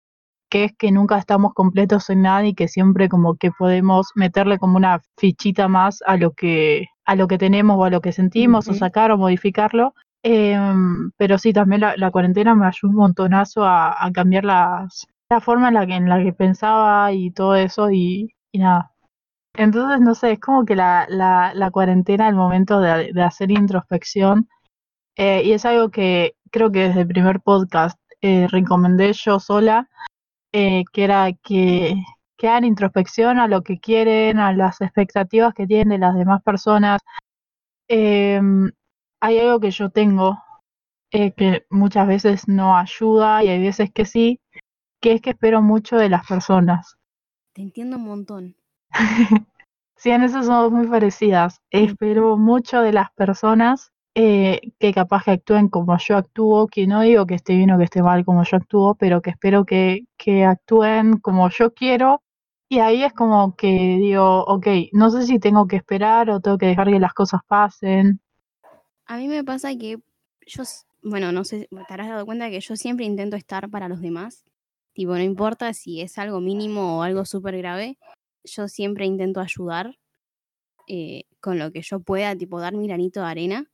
que 0.53 0.65
es 0.65 0.73
que 0.77 0.91
nunca 0.91 1.17
estamos 1.17 1.55
completos 1.55 2.11
en 2.11 2.21
nada 2.21 2.45
y 2.45 2.53
que 2.53 2.67
siempre 2.67 3.09
como 3.09 3.37
que 3.37 3.49
podemos 3.49 4.11
meterle 4.13 4.59
como 4.59 4.77
una 4.77 5.01
fichita 5.17 5.67
más 5.67 6.03
a 6.05 6.15
lo 6.15 6.33
que, 6.33 6.85
a 7.05 7.15
lo 7.15 7.27
que 7.27 7.39
tenemos 7.39 7.75
o 7.75 7.85
a 7.85 7.89
lo 7.89 8.01
que 8.01 8.11
sentimos 8.11 8.67
o 8.67 8.75
sacar 8.75 9.09
o 9.09 9.17
modificarlo. 9.17 9.95
Em, 10.21 11.09
pero 11.17 11.39
sí, 11.39 11.53
también 11.53 11.81
la, 11.81 11.95
la 11.97 12.11
cuarentena 12.11 12.53
me 12.53 12.67
ayudó 12.67 12.91
un 12.91 12.97
montonazo 12.97 13.63
a, 13.65 14.05
a 14.05 14.11
cambiar 14.11 14.45
las, 14.45 15.07
la 15.31 15.41
forma 15.41 15.69
en 15.69 15.73
la 15.73 15.87
que, 15.87 15.95
en 15.95 16.07
la 16.07 16.21
que 16.23 16.33
pensaba 16.33 17.11
y 17.11 17.31
todo 17.31 17.55
eso 17.55 17.89
y, 17.89 18.35
y 18.51 18.59
nada. 18.59 18.91
Entonces, 19.55 20.01
no 20.01 20.13
sé, 20.13 20.33
es 20.33 20.39
como 20.39 20.65
que 20.65 20.75
la, 20.75 21.07
la, 21.09 21.53
la 21.55 21.71
cuarentena, 21.71 22.29
el 22.29 22.35
momento 22.35 22.79
de, 22.79 23.11
de 23.11 23.23
hacer 23.23 23.49
introspección, 23.49 24.47
eh, 25.15 25.41
y 25.43 25.53
es 25.53 25.65
algo 25.65 25.89
que 25.89 26.35
creo 26.51 26.71
que 26.71 26.89
desde 26.89 27.01
el 27.01 27.07
primer 27.07 27.41
podcast 27.41 27.99
eh, 28.21 28.47
recomendé 28.51 29.13
yo 29.13 29.39
sola, 29.39 29.89
eh, 30.53 30.83
que 30.93 31.03
era 31.03 31.33
que, 31.33 31.95
que 32.37 32.47
hagan 32.47 32.63
introspección 32.63 33.39
a 33.39 33.47
lo 33.47 33.63
que 33.63 33.79
quieren, 33.79 34.39
a 34.39 34.53
las 34.53 34.79
expectativas 34.81 35.53
que 35.53 35.67
tienen 35.67 35.89
de 35.89 35.97
las 35.97 36.15
demás 36.15 36.41
personas. 36.43 37.01
Em, 37.89 38.71
hay 39.19 39.39
algo 39.39 39.59
que 39.59 39.71
yo 39.71 39.89
tengo 39.89 40.37
eh, 41.11 41.33
que 41.33 41.65
muchas 41.69 42.07
veces 42.07 42.47
no 42.47 42.77
ayuda 42.77 43.43
y 43.43 43.49
hay 43.49 43.61
veces 43.61 43.91
que 43.91 44.05
sí, 44.05 44.39
que 45.01 45.13
es 45.13 45.21
que 45.21 45.31
espero 45.31 45.61
mucho 45.61 45.97
de 45.97 46.09
las 46.09 46.25
personas. 46.27 46.97
Te 47.53 47.61
entiendo 47.61 47.97
un 47.97 48.05
montón. 48.05 48.55
Sí, 49.95 50.11
en 50.11 50.23
eso 50.23 50.43
somos 50.43 50.69
muy 50.69 50.87
parecidas. 50.87 51.61
Espero 51.69 52.35
mucho 52.35 52.81
de 52.81 52.91
las 52.91 53.09
personas 53.13 53.93
eh, 54.15 54.61
que 54.79 54.93
capaz 54.93 55.23
que 55.23 55.31
actúen 55.31 55.69
como 55.69 55.97
yo 55.97 56.17
actúo, 56.17 56.67
que 56.67 56.85
no 56.85 57.01
digo 57.01 57.25
que 57.25 57.35
esté 57.35 57.55
bien 57.55 57.71
o 57.71 57.77
que 57.77 57.85
esté 57.85 58.03
mal 58.03 58.23
como 58.25 58.43
yo 58.43 58.57
actúo, 58.57 58.95
pero 58.95 59.21
que 59.21 59.31
espero 59.31 59.65
que, 59.65 60.05
que 60.17 60.45
actúen 60.45 61.17
como 61.17 61.49
yo 61.49 61.73
quiero. 61.73 62.21
Y 62.69 62.79
ahí 62.79 63.03
es 63.03 63.13
como 63.13 63.55
que 63.55 63.97
digo, 63.99 64.43
ok, 64.45 64.67
no 64.93 65.09
sé 65.09 65.25
si 65.25 65.39
tengo 65.39 65.67
que 65.67 65.75
esperar 65.75 66.29
o 66.29 66.39
tengo 66.39 66.57
que 66.57 66.67
dejar 66.67 66.89
que 66.89 66.99
las 66.99 67.13
cosas 67.13 67.41
pasen. 67.47 68.19
A 69.05 69.17
mí 69.17 69.27
me 69.27 69.43
pasa 69.43 69.75
que 69.75 69.99
yo, 70.45 70.63
bueno, 71.01 71.31
no 71.31 71.43
sé, 71.43 71.67
te 71.69 71.93
habrás 71.93 72.09
dado 72.09 72.25
cuenta 72.25 72.49
que 72.49 72.59
yo 72.59 72.75
siempre 72.75 73.05
intento 73.05 73.35
estar 73.35 73.69
para 73.69 73.89
los 73.89 74.01
demás. 74.01 74.43
Tipo, 74.93 75.13
no 75.13 75.21
importa 75.21 75.73
si 75.73 76.01
es 76.01 76.17
algo 76.19 76.39
mínimo 76.39 76.99
o 76.99 77.01
algo 77.01 77.25
súper 77.25 77.57
grave, 77.57 77.97
yo 78.43 78.67
siempre 78.67 79.05
intento 79.05 79.39
ayudar 79.39 79.97
eh, 80.87 81.23
con 81.39 81.57
lo 81.57 81.71
que 81.71 81.81
yo 81.81 81.99
pueda, 81.99 82.35
tipo, 82.35 82.59
dar 82.59 82.75
mi 82.75 82.87
granito 82.87 83.21
de 83.21 83.25
arena, 83.25 83.71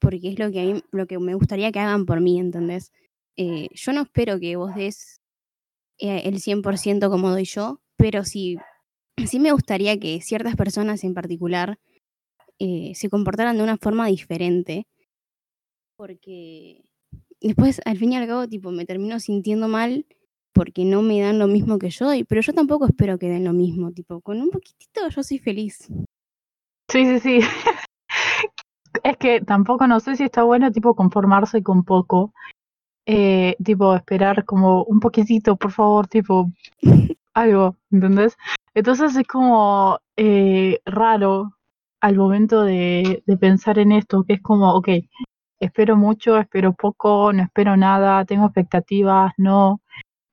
porque 0.00 0.30
es 0.30 0.38
lo 0.38 0.50
que 0.50 0.60
a 0.60 0.64
mí, 0.64 0.82
lo 0.90 1.06
que 1.06 1.18
me 1.18 1.34
gustaría 1.34 1.70
que 1.70 1.78
hagan 1.78 2.06
por 2.06 2.20
mí, 2.20 2.40
¿entendés? 2.40 2.92
Eh, 3.36 3.68
yo 3.72 3.92
no 3.92 4.02
espero 4.02 4.40
que 4.40 4.56
vos 4.56 4.74
des 4.74 5.20
eh, 5.98 6.22
el 6.24 6.40
100% 6.40 7.10
como 7.10 7.30
doy 7.30 7.44
yo, 7.44 7.80
pero 7.96 8.24
sí, 8.24 8.56
sí 9.26 9.38
me 9.38 9.52
gustaría 9.52 9.98
que 9.98 10.20
ciertas 10.20 10.56
personas 10.56 11.04
en 11.04 11.14
particular 11.14 11.78
eh, 12.58 12.92
se 12.94 13.08
comportaran 13.10 13.56
de 13.56 13.62
una 13.62 13.76
forma 13.76 14.06
diferente, 14.06 14.86
porque 15.96 16.82
después, 17.40 17.80
al 17.84 17.98
fin 17.98 18.12
y 18.12 18.16
al 18.16 18.26
cabo, 18.26 18.48
tipo, 18.48 18.70
me 18.70 18.86
termino 18.86 19.20
sintiendo 19.20 19.68
mal 19.68 20.06
porque 20.52 20.84
no 20.84 21.02
me 21.02 21.20
dan 21.20 21.38
lo 21.38 21.46
mismo 21.46 21.78
que 21.78 21.90
yo 21.90 22.06
doy, 22.06 22.24
pero 22.24 22.40
yo 22.40 22.52
tampoco 22.52 22.86
espero 22.86 23.18
que 23.18 23.28
den 23.28 23.44
lo 23.44 23.52
mismo, 23.52 23.92
tipo, 23.92 24.20
con 24.20 24.40
un 24.40 24.50
poquitito 24.50 25.08
yo 25.08 25.22
soy 25.22 25.38
feliz. 25.38 25.88
Sí, 26.88 27.04
sí, 27.04 27.20
sí. 27.20 27.40
Es 29.02 29.16
que 29.16 29.40
tampoco 29.40 29.86
no 29.86 30.00
sé 30.00 30.16
si 30.16 30.24
está 30.24 30.42
bueno 30.42 30.70
tipo 30.72 30.94
conformarse 30.94 31.62
con 31.62 31.84
poco. 31.84 32.32
Eh, 33.06 33.56
tipo 33.64 33.94
esperar 33.96 34.44
como 34.44 34.84
un 34.84 35.00
poquitito, 35.00 35.56
por 35.56 35.72
favor, 35.72 36.06
tipo 36.06 36.50
algo, 37.34 37.76
¿entendés? 37.90 38.36
Entonces 38.74 39.16
es 39.16 39.26
como 39.26 39.98
eh, 40.16 40.80
raro 40.84 41.56
al 42.00 42.16
momento 42.16 42.62
de, 42.62 43.22
de 43.26 43.36
pensar 43.36 43.78
en 43.78 43.92
esto, 43.92 44.24
que 44.24 44.34
es 44.34 44.42
como, 44.42 44.74
ok, 44.74 44.88
espero 45.60 45.96
mucho, 45.96 46.38
espero 46.38 46.72
poco, 46.72 47.32
no 47.32 47.42
espero 47.42 47.76
nada, 47.76 48.24
tengo 48.24 48.46
expectativas, 48.46 49.32
no, 49.36 49.80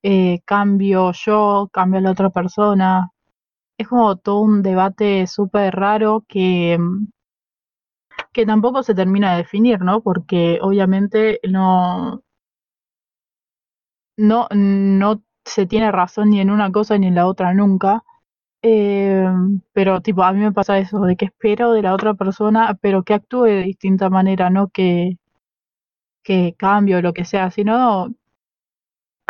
eh, 0.04 0.42
cambio 0.46 1.12
yo, 1.14 1.70
cambio 1.74 2.02
la 2.02 2.12
otra 2.12 2.30
persona. 2.30 3.12
Es 3.78 3.88
como 3.88 4.18
todo 4.18 4.42
un 4.42 4.64
debate 4.64 5.28
súper 5.28 5.76
raro 5.76 6.26
que, 6.28 6.80
que 8.38 8.46
tampoco 8.46 8.84
se 8.84 8.94
termina 8.94 9.32
de 9.32 9.38
definir, 9.40 9.82
¿no? 9.82 10.02
Porque 10.02 10.60
obviamente 10.62 11.40
no, 11.50 12.22
no, 14.18 14.48
no 14.52 15.24
se 15.46 15.66
tiene 15.66 15.92
razón 15.92 16.30
ni 16.32 16.42
en 16.42 16.52
una 16.52 16.72
cosa 16.72 16.98
ni 16.98 17.08
en 17.08 17.16
la 17.16 17.28
otra 17.28 17.54
nunca. 17.54 18.04
Eh, 18.64 19.26
pero 19.74 20.02
tipo, 20.02 20.24
a 20.24 20.34
mí 20.34 20.42
me 20.42 20.52
pasa 20.54 20.80
eso, 20.80 21.02
de 21.02 21.16
que 21.18 21.26
espero 21.26 21.74
de 21.74 21.84
la 21.84 21.94
otra 21.96 22.16
persona, 22.16 22.78
pero 22.82 23.04
que 23.04 23.14
actúe 23.16 23.44
de 23.46 23.64
distinta 23.64 24.10
manera, 24.10 24.50
no 24.50 24.70
que, 24.70 25.18
que 26.26 26.54
cambie 26.58 26.96
o 26.98 27.02
lo 27.02 27.14
que 27.14 27.26
sea, 27.26 27.50
sino 27.52 28.14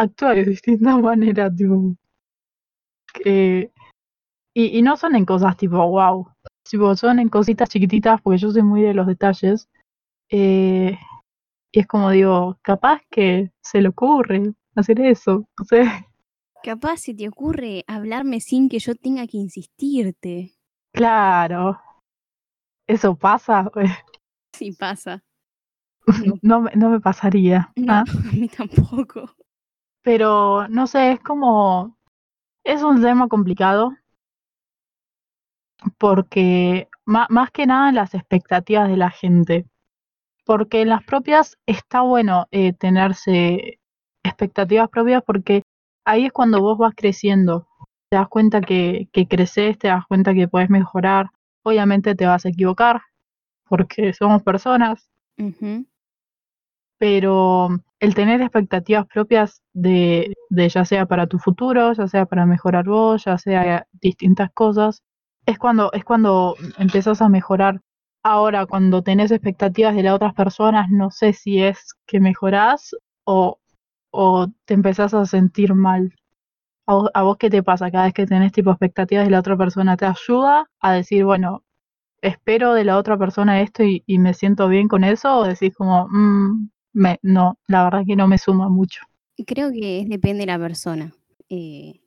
actúa 0.03 0.33
de 0.33 0.43
distinta 0.45 0.97
manera, 1.07 1.53
tipo. 1.55 1.95
Y, 4.53 4.77
y 4.77 4.81
no 4.81 4.97
son 4.97 5.15
en 5.15 5.25
cosas 5.25 5.55
tipo, 5.55 5.77
wow, 5.87 6.27
tipo, 6.69 6.95
son 6.95 7.19
en 7.19 7.29
cositas 7.29 7.69
chiquititas, 7.69 8.21
porque 8.21 8.37
yo 8.39 8.51
soy 8.51 8.63
muy 8.63 8.81
de 8.81 8.93
los 8.93 9.07
detalles. 9.07 9.69
Eh, 10.29 10.97
y 11.71 11.79
es 11.79 11.87
como 11.87 12.11
digo, 12.11 12.57
capaz 12.61 13.01
que 13.09 13.51
se 13.61 13.81
le 13.81 13.89
ocurre 13.89 14.53
hacer 14.75 14.99
eso, 15.01 15.47
no 15.57 15.65
sé. 15.65 15.83
Capaz 16.63 16.97
se 16.97 17.13
te 17.13 17.27
ocurre 17.27 17.83
hablarme 17.87 18.39
sin 18.41 18.67
que 18.69 18.79
yo 18.79 18.95
tenga 18.95 19.27
que 19.27 19.37
insistirte. 19.37 20.53
Claro. 20.93 21.79
Eso 22.87 23.15
pasa. 23.15 23.69
Sí 24.53 24.71
pasa. 24.71 25.23
No, 26.41 26.61
me- 26.61 26.71
no 26.75 26.89
me 26.89 26.99
pasaría. 26.99 27.71
No, 27.75 27.93
¿ah? 27.93 28.03
a 28.07 28.31
mí 28.31 28.47
tampoco. 28.49 29.29
Pero 30.03 30.67
no 30.69 30.87
sé, 30.87 31.11
es 31.13 31.19
como. 31.19 31.97
Es 32.63 32.81
un 32.83 33.01
tema 33.01 33.27
complicado. 33.27 33.91
Porque 35.97 36.87
más 37.05 37.51
que 37.51 37.65
nada 37.65 37.91
las 37.91 38.13
expectativas 38.13 38.89
de 38.89 38.97
la 38.97 39.09
gente. 39.11 39.65
Porque 40.45 40.81
en 40.81 40.89
las 40.89 41.03
propias 41.03 41.57
está 41.65 42.01
bueno 42.01 42.47
eh, 42.51 42.73
tenerse 42.73 43.79
expectativas 44.23 44.89
propias 44.89 45.23
porque 45.23 45.63
ahí 46.05 46.25
es 46.25 46.31
cuando 46.31 46.61
vos 46.61 46.77
vas 46.77 46.93
creciendo. 46.95 47.67
Te 48.09 48.17
das 48.17 48.27
cuenta 48.29 48.61
que, 48.61 49.09
que 49.11 49.27
creces, 49.27 49.77
te 49.77 49.89
das 49.89 50.05
cuenta 50.07 50.33
que 50.33 50.47
puedes 50.47 50.69
mejorar. 50.69 51.29
Obviamente 51.63 52.15
te 52.15 52.25
vas 52.25 52.45
a 52.45 52.49
equivocar 52.49 53.01
porque 53.67 54.13
somos 54.13 54.43
personas, 54.43 55.09
pero 56.97 57.69
el 57.99 58.15
tener 58.15 58.41
expectativas 58.41 59.05
propias 59.07 59.61
de, 59.73 60.33
de 60.49 60.69
ya 60.69 60.85
sea 60.85 61.05
para 61.05 61.27
tu 61.27 61.39
futuro, 61.39 61.93
ya 61.93 62.07
sea 62.07 62.25
para 62.25 62.45
mejorar 62.45 62.85
vos, 62.85 63.25
ya 63.25 63.37
sea 63.37 63.85
distintas 63.91 64.51
cosas, 64.53 65.03
es 65.47 65.57
cuando, 65.57 65.91
es 65.93 66.03
cuando 66.03 66.55
empezás 66.77 67.21
a 67.21 67.29
mejorar. 67.29 67.81
Ahora, 68.21 68.65
cuando 68.65 69.01
tenés 69.01 69.31
expectativas 69.31 69.95
de 69.95 70.03
las 70.03 70.13
otras 70.13 70.33
personas, 70.33 70.89
no 70.91 71.09
sé 71.09 71.31
si 71.33 71.63
es 71.63 71.95
que 72.05 72.19
mejorás 72.19 72.95
o, 73.23 73.57
o 74.11 74.47
te 74.65 74.73
empezás 74.73 75.13
a 75.13 75.25
sentir 75.25 75.73
mal. 75.73 76.13
¿A 76.85 77.23
vos, 77.23 77.37
qué 77.37 77.49
te 77.49 77.63
pasa 77.63 77.91
cada 77.91 78.05
vez 78.05 78.13
que 78.13 78.25
tenés 78.25 78.51
tipo 78.51 78.71
expectativas 78.71 79.25
de 79.25 79.31
la 79.31 79.39
otra 79.39 79.57
persona? 79.57 79.97
¿Te 79.97 80.05
ayuda 80.05 80.69
a 80.79 80.93
decir, 80.93 81.25
bueno, 81.25 81.63
espero 82.21 82.73
de 82.73 82.83
la 82.83 82.97
otra 82.97 83.17
persona 83.17 83.61
esto 83.61 83.83
y, 83.83 84.03
me 84.19 84.33
siento 84.33 84.67
bien 84.67 84.87
con 84.87 85.03
eso? 85.03 85.39
¿O 85.39 85.43
decís 85.45 85.73
como, 85.75 86.07
"Mm, 86.09 86.69
me, 86.93 87.19
no, 87.21 87.57
la 87.67 87.85
verdad 87.85 88.03
que 88.05 88.15
no 88.15 88.27
me 88.27 88.37
suma 88.37 88.69
mucho? 88.69 89.01
Creo 89.45 89.71
que 89.71 90.05
depende 90.07 90.39
de 90.39 90.47
la 90.47 90.59
persona. 90.59 91.13
Eh, 91.49 92.01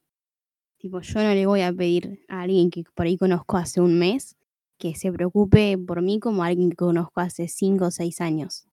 tipo, 0.81 1.01
yo 1.03 1.23
no 1.23 1.35
le 1.35 1.47
voy 1.47 1.63
a 1.63 1.73
pedir 1.73 2.25
a 2.29 2.43
alguien 2.43 2.71
que 2.71 2.85
por 2.95 3.07
ahí 3.07 3.19
conozco 3.19 3.59
hace 3.59 3.81
un 3.83 3.99
mes 3.99 4.37
que 4.79 4.95
se 4.97 5.13
preocupe 5.13 5.79
por 5.79 6.03
mí 6.03 6.21
como 6.21 6.43
a 6.45 6.49
alguien 6.49 6.71
que 6.71 6.77
conozco 6.77 7.21
hace 7.21 7.49
cinco 7.49 7.87
o 7.87 7.93
seis 7.93 8.21
años. 8.23 8.67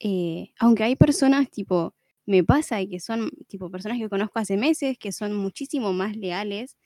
Eh, 0.00 0.52
aunque 0.58 0.84
hay 0.84 0.96
personas, 0.96 1.50
tipo, 1.50 1.94
me 2.26 2.44
pasa 2.44 2.84
que 2.86 3.00
son, 3.00 3.30
tipo, 3.48 3.70
personas 3.70 3.98
que 3.98 4.08
conozco 4.08 4.38
hace 4.38 4.56
meses 4.56 4.98
que 4.98 5.12
son 5.12 5.36
muchísimo 5.36 5.92
más 5.92 6.16
leales 6.16 6.76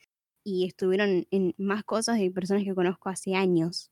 y 0.43 0.65
estuvieron 0.67 1.27
en 1.31 1.53
más 1.57 1.83
cosas 1.85 2.19
de 2.19 2.31
personas 2.31 2.63
que 2.65 2.75
conozco 2.75 3.09
hace 3.09 3.35
años. 3.35 3.91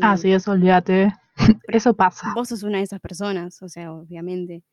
Ah, 0.00 0.16
Eh, 0.16 0.18
sí, 0.18 0.32
eso 0.32 0.50
olvídate. 0.52 1.12
Eso 1.68 1.94
pasa. 1.94 2.34
vos 2.34 2.48
sos 2.48 2.62
una 2.62 2.78
de 2.78 2.84
esas 2.84 3.00
personas, 3.00 3.62
o 3.62 3.68
sea, 3.68 3.92
obviamente. 3.92 4.64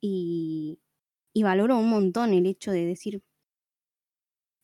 Y, 0.00 0.80
y 1.34 1.42
valoro 1.44 1.78
un 1.78 1.90
montón 1.90 2.34
el 2.34 2.46
hecho 2.46 2.72
de 2.72 2.86
decir, 2.86 3.22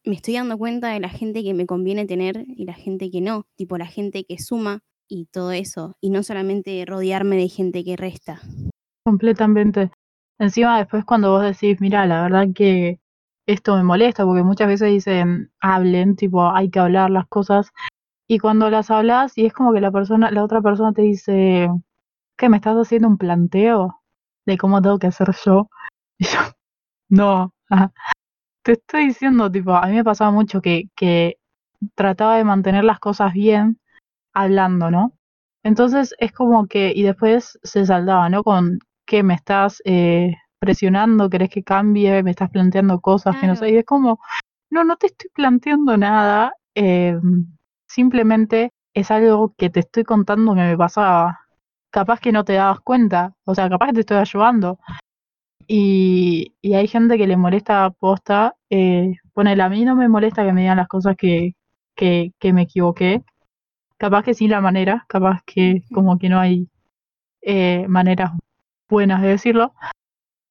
me 0.04 0.14
estoy 0.14 0.34
dando 0.34 0.58
cuenta 0.58 0.88
de 0.88 1.00
la 1.00 1.08
gente 1.08 1.42
que 1.42 1.54
me 1.54 1.66
conviene 1.66 2.06
tener 2.06 2.44
y 2.46 2.64
la 2.64 2.74
gente 2.74 3.10
que 3.10 3.20
no, 3.20 3.46
tipo 3.56 3.78
la 3.78 3.86
gente 3.86 4.24
que 4.24 4.38
suma 4.38 4.80
y 5.08 5.26
todo 5.26 5.52
eso, 5.52 5.96
y 6.00 6.10
no 6.10 6.22
solamente 6.22 6.84
rodearme 6.86 7.36
de 7.36 7.48
gente 7.48 7.84
que 7.84 7.96
resta. 7.96 8.40
Completamente. 9.04 9.90
Encima 10.38 10.78
después 10.78 11.04
cuando 11.04 11.30
vos 11.30 11.42
decís, 11.42 11.80
mira, 11.80 12.06
la 12.06 12.22
verdad 12.22 12.46
que 12.54 13.00
esto 13.46 13.76
me 13.76 13.82
molesta, 13.82 14.24
porque 14.24 14.42
muchas 14.42 14.68
veces 14.68 14.90
dicen, 14.90 15.50
hablen, 15.60 16.14
tipo, 16.16 16.50
hay 16.50 16.70
que 16.70 16.78
hablar 16.78 17.10
las 17.10 17.26
cosas, 17.26 17.72
y 18.30 18.38
cuando 18.38 18.68
las 18.68 18.90
hablas 18.90 19.38
y 19.38 19.46
es 19.46 19.54
como 19.54 19.72
que 19.72 19.80
la 19.80 19.90
persona, 19.90 20.30
la 20.30 20.44
otra 20.44 20.60
persona 20.60 20.92
te 20.92 21.02
dice, 21.02 21.68
¿qué 22.36 22.48
me 22.50 22.58
estás 22.58 22.76
haciendo 22.76 23.08
un 23.08 23.16
planteo 23.16 24.02
de 24.46 24.58
cómo 24.58 24.82
tengo 24.82 24.98
que 24.98 25.08
hacer 25.08 25.28
yo? 25.44 25.68
Y 26.20 26.24
yo, 26.24 26.40
no. 27.08 27.54
Te 28.68 28.72
estoy 28.72 29.06
diciendo, 29.06 29.50
tipo, 29.50 29.74
a 29.74 29.86
mí 29.86 29.94
me 29.94 30.04
pasaba 30.04 30.30
mucho 30.30 30.60
que, 30.60 30.90
que 30.94 31.38
trataba 31.94 32.36
de 32.36 32.44
mantener 32.44 32.84
las 32.84 32.98
cosas 32.98 33.32
bien 33.32 33.78
hablando, 34.34 34.90
¿no? 34.90 35.14
Entonces 35.62 36.14
es 36.18 36.32
como 36.32 36.66
que, 36.66 36.92
y 36.94 37.02
después 37.02 37.58
se 37.62 37.86
saldaba, 37.86 38.28
¿no? 38.28 38.42
Con 38.44 38.78
que 39.06 39.22
me 39.22 39.32
estás 39.32 39.80
eh, 39.86 40.34
presionando, 40.58 41.30
querés 41.30 41.48
que 41.48 41.62
cambie, 41.62 42.22
me 42.22 42.32
estás 42.32 42.50
planteando 42.50 43.00
cosas 43.00 43.36
que 43.40 43.46
no 43.46 43.56
sé, 43.56 43.70
y 43.70 43.76
es 43.78 43.86
como, 43.86 44.20
no, 44.70 44.84
no 44.84 44.96
te 44.96 45.06
estoy 45.06 45.30
planteando 45.34 45.96
nada, 45.96 46.52
eh, 46.74 47.18
simplemente 47.86 48.72
es 48.92 49.10
algo 49.10 49.54
que 49.56 49.70
te 49.70 49.80
estoy 49.80 50.04
contando 50.04 50.54
que 50.54 50.60
me 50.60 50.76
pasaba. 50.76 51.40
Capaz 51.90 52.20
que 52.20 52.32
no 52.32 52.44
te 52.44 52.52
dabas 52.52 52.80
cuenta, 52.80 53.34
o 53.44 53.54
sea, 53.54 53.70
capaz 53.70 53.86
que 53.86 53.92
te 53.94 54.00
estoy 54.00 54.18
ayudando. 54.18 54.78
Y, 55.70 56.54
y 56.62 56.74
hay 56.74 56.88
gente 56.88 57.18
que 57.18 57.26
le 57.26 57.36
molesta 57.36 57.90
posta, 57.90 58.56
eh, 58.70 59.12
ponele, 59.34 59.62
a 59.62 59.68
mí 59.68 59.84
no 59.84 59.94
me 59.94 60.08
molesta 60.08 60.44
que 60.44 60.52
me 60.54 60.62
digan 60.62 60.78
las 60.78 60.88
cosas 60.88 61.14
que, 61.14 61.54
que, 61.94 62.32
que 62.38 62.52
me 62.54 62.62
equivoqué, 62.62 63.22
capaz 63.98 64.22
que 64.24 64.32
sí 64.32 64.48
la 64.48 64.62
manera, 64.62 65.04
capaz 65.08 65.42
que 65.44 65.82
como 65.92 66.18
que 66.18 66.30
no 66.30 66.40
hay 66.40 66.68
eh, 67.42 67.86
maneras 67.86 68.32
buenas 68.88 69.20
de 69.20 69.28
decirlo, 69.28 69.74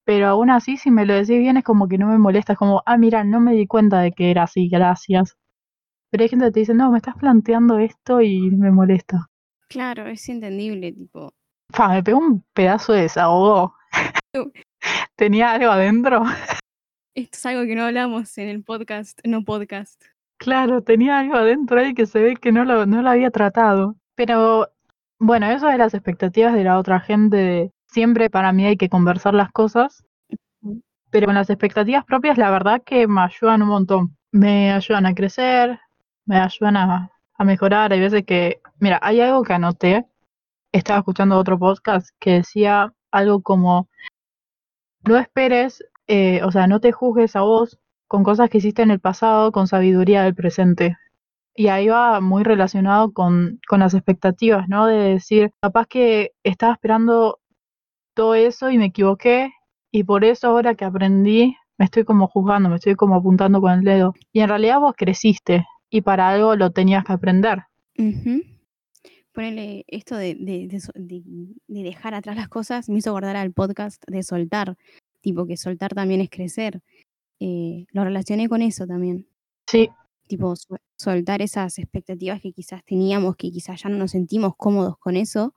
pero 0.05 0.27
aún 0.27 0.51
así 0.51 0.77
si 0.77 0.91
me 0.91 1.05
lo 1.05 1.15
decís 1.15 1.39
bien 1.39 1.57
es 1.57 1.63
como 1.63 1.87
que 1.87 1.97
no 1.97 2.07
me 2.07 2.19
molesta, 2.19 2.53
es 2.53 2.59
como, 2.59 2.83
ah, 2.85 2.97
mira, 2.97 3.23
no 3.23 3.39
me 3.39 3.53
di 3.53 3.65
cuenta 3.65 4.01
de 4.01 4.11
que 4.11 4.29
era 4.29 4.43
así, 4.43 4.69
gracias. 4.69 5.35
Pero 6.11 6.23
hay 6.23 6.29
gente 6.29 6.45
que 6.45 6.51
te 6.51 6.59
dice, 6.61 6.73
no, 6.73 6.91
me 6.91 6.97
estás 6.97 7.15
planteando 7.15 7.79
esto 7.79 8.21
y 8.21 8.51
me 8.51 8.71
molesta. 8.71 9.27
Claro, 9.67 10.07
es 10.07 10.29
entendible, 10.29 10.93
tipo, 10.93 11.33
Fa, 11.73 11.89
me 11.89 12.03
pegó 12.03 12.19
un 12.19 12.45
pedazo 12.53 12.93
de 12.93 13.01
desahogo. 13.01 13.73
Tenía 15.17 15.53
algo 15.53 15.71
adentro. 15.71 16.23
esto 17.15 17.37
es 17.37 17.45
algo 17.47 17.63
que 17.63 17.75
no 17.75 17.85
hablamos 17.85 18.37
en 18.37 18.49
el 18.49 18.63
podcast, 18.63 19.19
no 19.25 19.43
podcast. 19.43 19.99
Claro, 20.37 20.83
tenía 20.83 21.17
algo 21.17 21.33
adentro 21.33 21.79
ahí 21.79 21.95
que 21.95 22.05
se 22.05 22.21
ve 22.21 22.35
que 22.35 22.51
no 22.51 22.63
lo, 22.63 22.85
no 22.85 23.01
lo 23.01 23.09
había 23.09 23.31
tratado. 23.31 23.95
Pero 24.13 24.69
bueno, 25.17 25.47
eso 25.47 25.65
de 25.65 25.79
las 25.79 25.95
expectativas 25.95 26.53
de 26.53 26.63
la 26.63 26.77
otra 26.77 26.99
gente, 26.99 27.71
siempre 27.87 28.29
para 28.29 28.51
mí 28.53 28.67
hay 28.67 28.77
que 28.77 28.89
conversar 28.89 29.33
las 29.33 29.51
cosas, 29.51 30.05
pero 31.09 31.25
con 31.25 31.33
las 31.33 31.49
expectativas 31.49 32.05
propias 32.05 32.37
la 32.37 32.51
verdad 32.51 32.83
que 32.85 33.07
me 33.07 33.21
ayudan 33.21 33.63
un 33.63 33.69
montón. 33.69 34.17
Me 34.31 34.71
ayudan 34.71 35.07
a 35.07 35.15
crecer, 35.15 35.79
me 36.27 36.37
ayudan 36.37 36.77
a, 36.77 37.11
a 37.33 37.43
mejorar. 37.43 37.91
Hay 37.91 38.01
veces 38.01 38.23
que, 38.23 38.61
mira, 38.79 38.99
hay 39.01 39.21
algo 39.21 39.41
que 39.41 39.53
anoté, 39.53 40.05
estaba 40.71 40.99
escuchando 40.99 41.39
otro 41.39 41.57
podcast 41.57 42.09
que 42.19 42.33
decía 42.33 42.93
algo 43.09 43.41
como, 43.41 43.89
no 45.07 45.17
esperes, 45.17 45.83
eh, 46.07 46.41
o 46.43 46.51
sea, 46.51 46.67
no 46.67 46.79
te 46.79 46.91
juzgues 46.91 47.35
a 47.35 47.41
vos 47.41 47.79
con 48.07 48.23
cosas 48.23 48.49
que 48.49 48.59
hiciste 48.59 48.81
en 48.81 48.91
el 48.91 48.99
pasado, 48.99 49.51
con 49.51 49.67
sabiduría 49.67 50.23
del 50.23 50.35
presente. 50.35 50.97
Y 51.55 51.67
ahí 51.67 51.87
va 51.87 52.21
muy 52.21 52.43
relacionado 52.43 53.11
con, 53.13 53.59
con 53.67 53.79
las 53.79 53.93
expectativas, 53.93 54.69
¿no? 54.69 54.85
De 54.85 54.95
decir, 54.97 55.51
capaz 55.61 55.87
que 55.87 56.31
estaba 56.43 56.73
esperando 56.73 57.39
todo 58.13 58.35
eso 58.35 58.69
y 58.69 58.77
me 58.77 58.85
equivoqué, 58.85 59.51
y 59.91 60.03
por 60.03 60.23
eso 60.23 60.47
ahora 60.47 60.75
que 60.75 60.85
aprendí, 60.85 61.55
me 61.77 61.85
estoy 61.85 62.03
como 62.03 62.27
juzgando, 62.27 62.69
me 62.69 62.75
estoy 62.75 62.95
como 62.95 63.15
apuntando 63.15 63.61
con 63.61 63.71
el 63.71 63.83
dedo. 63.83 64.13
Y 64.31 64.41
en 64.41 64.49
realidad 64.49 64.79
vos 64.79 64.93
creciste, 64.95 65.65
y 65.89 66.01
para 66.01 66.29
algo 66.29 66.55
lo 66.55 66.71
tenías 66.71 67.03
que 67.05 67.13
aprender. 67.13 67.63
Ponele 69.37 69.85
esto 69.87 70.15
de, 70.17 70.33
de, 70.33 70.67
de, 70.67 71.23
de, 71.67 71.83
dejar 71.83 72.15
atrás 72.15 72.35
las 72.35 72.49
cosas, 72.49 72.89
me 72.89 72.97
hizo 72.97 73.11
guardar 73.11 73.35
al 73.35 73.53
podcast 73.53 74.03
de 74.07 74.23
soltar, 74.23 74.75
tipo 75.21 75.45
que 75.45 75.57
soltar 75.57 75.93
también 75.93 76.21
es 76.21 76.31
crecer. 76.31 76.81
Eh, 77.39 77.85
lo 77.91 78.03
relacioné 78.03 78.49
con 78.49 78.63
eso 78.63 78.87
también. 78.87 79.27
Sí. 79.69 79.91
Tipo, 80.25 80.55
soltar 80.97 81.43
esas 81.43 81.77
expectativas 81.77 82.41
que 82.41 82.51
quizás 82.51 82.83
teníamos, 82.83 83.35
que 83.35 83.51
quizás 83.51 83.83
ya 83.83 83.91
no 83.91 83.97
nos 83.97 84.09
sentimos 84.09 84.55
cómodos 84.57 84.97
con 84.97 85.15
eso, 85.15 85.53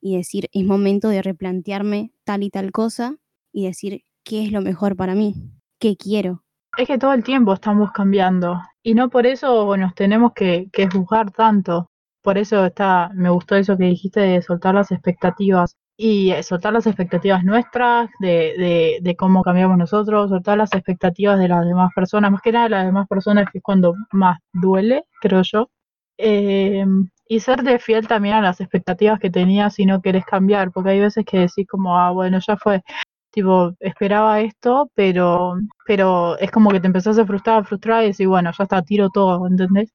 y 0.00 0.16
decir, 0.16 0.48
es 0.52 0.64
momento 0.64 1.08
de 1.08 1.22
replantearme 1.22 2.12
tal 2.22 2.44
y 2.44 2.50
tal 2.50 2.70
cosa, 2.70 3.16
y 3.52 3.66
decir, 3.66 4.04
¿qué 4.24 4.44
es 4.44 4.52
lo 4.52 4.60
mejor 4.60 4.94
para 4.94 5.16
mí? 5.16 5.34
¿Qué 5.80 5.96
quiero? 5.96 6.44
Es 6.76 6.86
que 6.86 6.96
todo 6.96 7.12
el 7.12 7.24
tiempo 7.24 7.54
estamos 7.54 7.90
cambiando, 7.90 8.62
y 8.84 8.94
no 8.94 9.10
por 9.10 9.26
eso 9.26 9.76
nos 9.76 9.96
tenemos 9.96 10.32
que, 10.32 10.68
que 10.72 10.88
juzgar 10.88 11.32
tanto. 11.32 11.89
Por 12.22 12.38
eso 12.38 12.66
está, 12.66 13.10
me 13.14 13.30
gustó 13.30 13.56
eso 13.56 13.76
que 13.76 13.84
dijiste 13.84 14.20
de 14.20 14.42
soltar 14.42 14.74
las 14.74 14.92
expectativas 14.92 15.76
y 15.96 16.30
eh, 16.32 16.42
soltar 16.42 16.72
las 16.72 16.86
expectativas 16.86 17.44
nuestras, 17.44 18.08
de, 18.20 18.54
de, 18.58 18.98
de, 19.02 19.16
cómo 19.16 19.42
cambiamos 19.42 19.76
nosotros, 19.78 20.30
soltar 20.30 20.58
las 20.58 20.72
expectativas 20.72 21.38
de 21.38 21.48
las 21.48 21.66
demás 21.66 21.90
personas, 21.94 22.30
más 22.32 22.42
que 22.42 22.52
nada 22.52 22.64
de 22.64 22.70
las 22.70 22.86
demás 22.86 23.06
personas, 23.08 23.46
que 23.52 23.58
es 23.58 23.64
cuando 23.64 23.94
más 24.12 24.38
duele, 24.52 25.04
creo 25.20 25.42
yo. 25.42 25.70
Eh, 26.18 26.84
y 27.28 27.40
serte 27.40 27.78
fiel 27.78 28.08
también 28.08 28.34
a 28.34 28.40
las 28.42 28.60
expectativas 28.60 29.20
que 29.20 29.30
tenías 29.30 29.74
si 29.74 29.86
no 29.86 30.02
querés 30.02 30.24
cambiar, 30.24 30.72
porque 30.72 30.90
hay 30.90 31.00
veces 31.00 31.24
que 31.24 31.38
decís 31.40 31.66
como, 31.68 31.98
ah, 31.98 32.10
bueno, 32.10 32.38
ya 32.46 32.56
fue, 32.56 32.82
tipo, 33.30 33.72
esperaba 33.80 34.40
esto, 34.40 34.90
pero, 34.94 35.54
pero 35.86 36.38
es 36.38 36.50
como 36.50 36.70
que 36.70 36.80
te 36.80 36.86
empezás 36.88 37.18
a 37.18 37.26
frustrar, 37.26 37.60
a 37.62 37.64
frustrar 37.64 38.04
y 38.04 38.08
decís, 38.08 38.26
bueno, 38.26 38.50
ya 38.56 38.64
está, 38.64 38.82
tiro 38.82 39.10
todo, 39.10 39.46
¿entendés? 39.46 39.92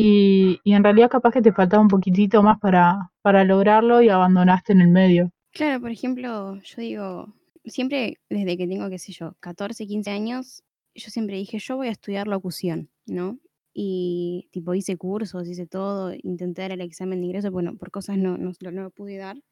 Y, 0.00 0.60
y 0.62 0.74
en 0.74 0.84
realidad 0.84 1.10
capaz 1.10 1.32
que 1.32 1.42
te 1.42 1.52
faltaba 1.52 1.82
un 1.82 1.88
poquitito 1.88 2.40
más 2.40 2.60
para, 2.60 3.10
para 3.20 3.42
lograrlo 3.42 4.00
y 4.00 4.08
abandonaste 4.08 4.72
en 4.72 4.80
el 4.80 4.88
medio. 4.88 5.32
Claro, 5.50 5.80
por 5.80 5.90
ejemplo, 5.90 6.60
yo 6.62 6.80
digo, 6.80 7.34
siempre 7.64 8.18
desde 8.30 8.56
que 8.56 8.68
tengo, 8.68 8.88
qué 8.90 8.98
sé 9.00 9.10
yo, 9.10 9.34
14, 9.40 9.88
15 9.88 10.10
años, 10.10 10.62
yo 10.94 11.10
siempre 11.10 11.36
dije, 11.36 11.58
yo 11.58 11.76
voy 11.76 11.88
a 11.88 11.90
estudiar 11.90 12.28
locución, 12.28 12.90
¿no? 13.06 13.40
Y 13.74 14.48
tipo 14.52 14.72
hice 14.72 14.96
cursos, 14.96 15.48
hice 15.48 15.66
todo, 15.66 16.14
intenté 16.22 16.62
dar 16.62 16.72
el 16.72 16.80
examen 16.80 17.20
de 17.20 17.26
ingreso, 17.26 17.50
bueno, 17.50 17.76
por 17.76 17.90
cosas 17.90 18.18
no, 18.18 18.38
no, 18.38 18.52
no 18.60 18.82
lo 18.82 18.90
pude 18.90 19.16
dar. 19.16 19.42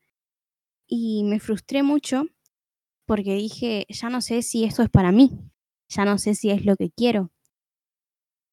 Y 0.86 1.24
me 1.24 1.40
frustré 1.40 1.82
mucho 1.82 2.26
porque 3.04 3.34
dije, 3.34 3.84
ya 3.88 4.10
no 4.10 4.20
sé 4.20 4.42
si 4.42 4.62
esto 4.62 4.84
es 4.84 4.90
para 4.90 5.10
mí, 5.10 5.32
ya 5.88 6.04
no 6.04 6.18
sé 6.18 6.36
si 6.36 6.50
es 6.50 6.64
lo 6.64 6.76
que 6.76 6.90
quiero, 6.90 7.32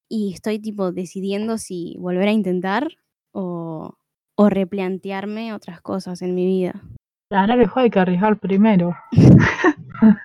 y 0.10 0.34
estoy 0.34 0.60
tipo 0.60 0.92
decidiendo 0.92 1.58
si 1.58 1.96
volver 2.00 2.28
a 2.28 2.32
intentar 2.32 2.88
o, 3.32 3.98
o 4.36 4.50
replantearme 4.50 5.54
otras 5.54 5.82
cosas 5.82 6.22
en 6.22 6.36
mi 6.36 6.46
vida. 6.46 6.82
La 7.30 7.42
verdad 7.48 7.74
que 7.74 7.80
hay 7.80 7.90
que 7.90 8.00
arriesgar 8.00 8.40
primero. 8.40 8.96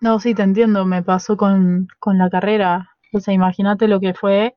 no, 0.00 0.18
sí, 0.18 0.34
te 0.34 0.42
entiendo, 0.42 0.84
me 0.84 1.02
pasó 1.02 1.36
con, 1.36 1.88
con 1.98 2.18
la 2.18 2.30
carrera. 2.30 2.96
O 3.12 3.20
sea, 3.20 3.32
imagínate 3.32 3.88
lo 3.88 4.00
que 4.00 4.12
fue, 4.14 4.54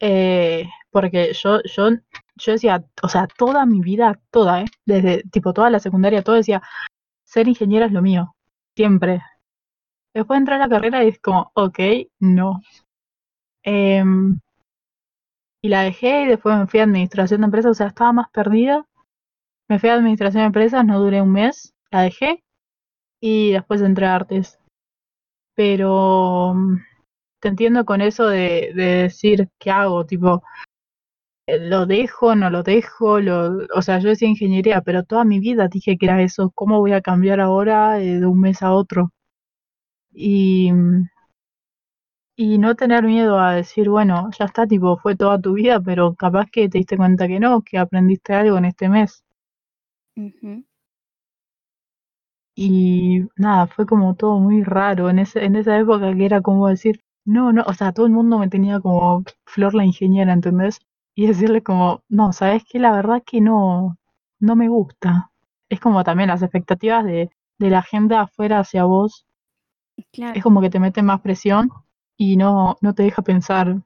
eh, 0.00 0.66
porque 0.90 1.32
yo, 1.34 1.60
yo, 1.64 1.90
yo 2.36 2.52
decía, 2.52 2.84
o 3.02 3.08
sea, 3.08 3.26
toda 3.26 3.66
mi 3.66 3.80
vida, 3.80 4.18
toda, 4.30 4.62
¿eh? 4.62 4.66
desde 4.86 5.22
tipo 5.30 5.52
toda 5.52 5.70
la 5.70 5.78
secundaria, 5.78 6.22
todo 6.22 6.36
decía, 6.36 6.62
ser 7.24 7.48
ingeniera 7.48 7.86
es 7.86 7.92
lo 7.92 8.02
mío, 8.02 8.34
siempre. 8.74 9.22
Después 10.14 10.38
entré 10.38 10.54
a 10.54 10.58
la 10.58 10.68
carrera 10.68 11.04
y 11.04 11.08
es 11.08 11.20
como, 11.20 11.52
ok, 11.54 11.78
no, 12.18 12.60
Em, 13.64 14.38
y 15.62 15.68
la 15.68 15.82
dejé 15.82 16.22
y 16.22 16.26
después 16.26 16.56
me 16.58 16.66
fui 16.66 16.80
a 16.80 16.84
administración 16.84 17.40
de 17.40 17.46
empresas, 17.46 17.70
o 17.72 17.74
sea, 17.74 17.88
estaba 17.88 18.12
más 18.12 18.30
perdida. 18.30 18.86
Me 19.68 19.78
fui 19.78 19.90
a 19.90 19.94
administración 19.94 20.42
de 20.42 20.46
empresas, 20.46 20.84
no 20.84 21.00
duré 21.00 21.22
un 21.22 21.32
mes, 21.32 21.74
la 21.90 22.02
dejé 22.02 22.42
y 23.20 23.52
después 23.52 23.82
entré 23.82 24.06
a 24.06 24.16
artes. 24.16 24.58
Pero 25.54 26.54
mm, 26.54 26.76
te 27.40 27.48
entiendo 27.48 27.84
con 27.84 28.00
eso 28.00 28.26
de, 28.26 28.72
de 28.74 28.84
decir 29.04 29.48
qué 29.58 29.70
hago, 29.70 30.06
tipo, 30.06 30.42
eh, 31.50 31.58
lo 31.68 31.86
dejo, 31.86 32.34
no 32.36 32.48
lo 32.50 32.62
dejo, 32.62 33.20
lo, 33.20 33.66
o 33.74 33.82
sea, 33.82 33.98
yo 33.98 34.08
decía 34.08 34.28
ingeniería, 34.28 34.82
pero 34.82 35.04
toda 35.04 35.24
mi 35.24 35.40
vida 35.40 35.68
dije 35.68 35.98
que 35.98 36.06
era 36.06 36.22
eso, 36.22 36.50
¿cómo 36.54 36.78
voy 36.78 36.92
a 36.92 37.02
cambiar 37.02 37.40
ahora 37.40 38.00
eh, 38.00 38.20
de 38.20 38.26
un 38.26 38.40
mes 38.40 38.62
a 38.62 38.72
otro? 38.72 39.12
Y 40.12 40.72
mm, 40.72 41.08
y 42.42 42.56
no 42.56 42.74
tener 42.74 43.04
miedo 43.04 43.38
a 43.38 43.52
decir, 43.52 43.90
bueno, 43.90 44.30
ya 44.38 44.46
está, 44.46 44.66
tipo, 44.66 44.96
fue 44.96 45.14
toda 45.14 45.38
tu 45.38 45.52
vida, 45.52 45.78
pero 45.78 46.14
capaz 46.14 46.46
que 46.50 46.70
te 46.70 46.78
diste 46.78 46.96
cuenta 46.96 47.28
que 47.28 47.38
no, 47.38 47.60
que 47.62 47.76
aprendiste 47.76 48.32
algo 48.32 48.56
en 48.56 48.64
este 48.64 48.88
mes. 48.88 49.22
Y 52.54 53.22
nada, 53.36 53.66
fue 53.66 53.86
como 53.86 54.14
todo 54.14 54.38
muy 54.38 54.62
raro 54.62 55.10
en, 55.10 55.18
ese, 55.18 55.44
en 55.44 55.56
esa 55.56 55.76
época 55.78 56.14
que 56.14 56.24
era 56.24 56.40
como 56.40 56.68
decir, 56.68 57.00
no, 57.24 57.52
no, 57.52 57.64
o 57.66 57.72
sea, 57.74 57.92
todo 57.92 58.06
el 58.06 58.12
mundo 58.12 58.38
me 58.38 58.48
tenía 58.48 58.78
como 58.80 59.24
Flor 59.44 59.74
la 59.74 59.84
ingeniera, 59.84 60.32
¿entendés? 60.32 60.78
Y 61.16 61.26
decirle 61.26 61.62
como, 61.62 62.02
no, 62.08 62.32
¿sabes 62.32 62.62
qué? 62.68 62.78
La 62.78 62.92
verdad 62.92 63.22
que 63.26 63.40
no, 63.40 63.96
no 64.38 64.56
me 64.56 64.68
gusta. 64.68 65.30
Es 65.68 65.80
como 65.80 66.04
también 66.04 66.28
las 66.28 66.42
expectativas 66.42 67.04
de, 67.04 67.30
de 67.58 67.70
la 67.70 67.82
gente 67.82 68.14
afuera 68.14 68.60
hacia 68.60 68.84
vos. 68.84 69.26
Claro. 70.12 70.36
Es 70.36 70.42
como 70.42 70.60
que 70.60 70.70
te 70.70 70.80
mete 70.80 71.02
más 71.02 71.20
presión 71.20 71.70
y 72.20 72.36
no, 72.36 72.76
no 72.82 72.94
te 72.94 73.04
deja 73.04 73.22
pensar 73.22 73.80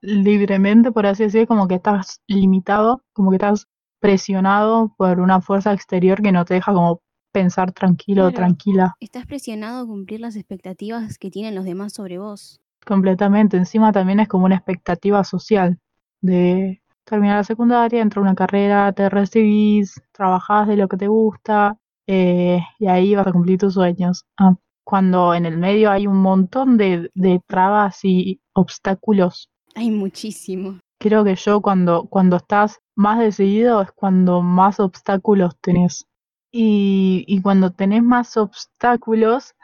libremente, 0.00 0.92
por 0.92 1.06
así 1.06 1.24
decirlo, 1.24 1.48
como 1.48 1.66
que 1.66 1.74
estás 1.74 2.22
limitado, 2.28 3.02
como 3.12 3.30
que 3.30 3.36
estás 3.36 3.66
presionado 3.98 4.94
por 4.96 5.18
una 5.18 5.40
fuerza 5.40 5.72
exterior 5.72 6.22
que 6.22 6.30
no 6.30 6.44
te 6.44 6.54
deja 6.54 6.72
como 6.72 7.00
pensar 7.32 7.72
tranquilo 7.72 8.26
o 8.26 8.30
tranquila. 8.30 8.94
Estás 9.00 9.26
presionado 9.26 9.82
a 9.82 9.86
cumplir 9.86 10.20
las 10.20 10.36
expectativas 10.36 11.18
que 11.18 11.32
tienen 11.32 11.56
los 11.56 11.64
demás 11.64 11.94
sobre 11.94 12.18
vos. 12.18 12.60
Completamente. 12.84 13.56
Encima 13.56 13.90
también 13.90 14.20
es 14.20 14.28
como 14.28 14.44
una 14.44 14.54
expectativa 14.54 15.24
social 15.24 15.80
de 16.20 16.80
terminar 17.02 17.38
la 17.38 17.44
secundaria, 17.44 18.02
entrar 18.02 18.20
a 18.20 18.28
una 18.28 18.36
carrera, 18.36 18.92
te 18.92 19.08
recibís, 19.08 20.00
trabajás 20.12 20.68
de 20.68 20.76
lo 20.76 20.86
que 20.86 20.96
te 20.96 21.08
gusta 21.08 21.76
eh, 22.06 22.60
y 22.78 22.86
ahí 22.86 23.16
vas 23.16 23.26
a 23.26 23.32
cumplir 23.32 23.58
tus 23.58 23.74
sueños. 23.74 24.24
Ah, 24.36 24.54
cuando 24.86 25.34
en 25.34 25.46
el 25.46 25.58
medio 25.58 25.90
hay 25.90 26.06
un 26.06 26.18
montón 26.18 26.76
de, 26.76 27.10
de 27.14 27.40
trabas 27.48 28.04
y 28.04 28.40
obstáculos. 28.54 29.50
Hay 29.74 29.90
muchísimo. 29.90 30.78
Creo 31.00 31.24
que 31.24 31.34
yo 31.34 31.60
cuando, 31.60 32.06
cuando 32.08 32.36
estás 32.36 32.78
más 32.94 33.18
decidido 33.18 33.82
es 33.82 33.90
cuando 33.90 34.42
más 34.42 34.78
obstáculos 34.78 35.56
tenés. 35.60 36.06
Y, 36.52 37.24
y 37.26 37.42
cuando 37.42 37.72
tenés 37.72 38.04
más 38.04 38.36
obstáculos 38.36 39.56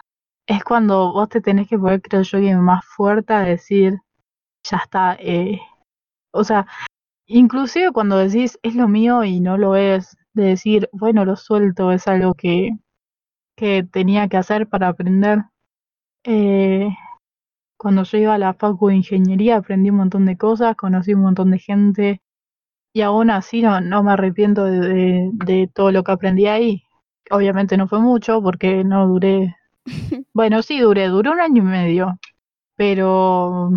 es 0.48 0.64
cuando 0.64 1.12
vos 1.12 1.28
te 1.28 1.40
tenés 1.40 1.68
que 1.68 1.78
poner, 1.78 2.02
creo 2.02 2.22
yo, 2.22 2.40
que 2.40 2.56
más 2.56 2.84
fuerte 2.84 3.32
a 3.32 3.42
decir, 3.42 4.00
ya 4.64 4.78
está. 4.78 5.16
Eh. 5.20 5.60
O 6.32 6.42
sea, 6.42 6.66
inclusive 7.26 7.92
cuando 7.92 8.18
decís, 8.18 8.58
es 8.62 8.74
lo 8.74 8.88
mío 8.88 9.22
y 9.22 9.38
no 9.38 9.56
lo 9.56 9.76
es, 9.76 10.16
de 10.34 10.46
decir, 10.46 10.88
bueno, 10.92 11.24
lo 11.24 11.36
suelto, 11.36 11.92
es 11.92 12.08
algo 12.08 12.34
que, 12.34 12.70
que 13.56 13.84
tenía 13.84 14.28
que 14.28 14.36
hacer 14.36 14.68
para 14.68 14.88
aprender. 14.88 15.44
Eh, 16.24 16.88
cuando 17.76 18.04
yo 18.04 18.18
iba 18.18 18.34
a 18.34 18.38
la 18.38 18.54
facu 18.54 18.88
de 18.88 18.96
ingeniería 18.96 19.56
aprendí 19.56 19.90
un 19.90 19.96
montón 19.96 20.26
de 20.26 20.36
cosas, 20.38 20.76
conocí 20.76 21.14
un 21.14 21.22
montón 21.22 21.50
de 21.50 21.58
gente 21.58 22.22
y 22.94 23.02
aún 23.02 23.30
así 23.30 23.62
no, 23.62 23.80
no 23.80 24.02
me 24.04 24.12
arrepiento 24.12 24.64
de, 24.64 25.30
de, 25.32 25.70
todo 25.74 25.92
lo 25.92 26.04
que 26.04 26.12
aprendí 26.12 26.46
ahí. 26.46 26.82
Obviamente 27.30 27.76
no 27.76 27.88
fue 27.88 28.00
mucho 28.00 28.42
porque 28.42 28.84
no 28.84 29.08
duré, 29.08 29.56
bueno 30.34 30.62
sí 30.62 30.80
duré, 30.80 31.08
duré 31.08 31.30
un 31.30 31.40
año 31.40 31.62
y 31.62 31.66
medio, 31.66 32.18
pero 32.76 33.70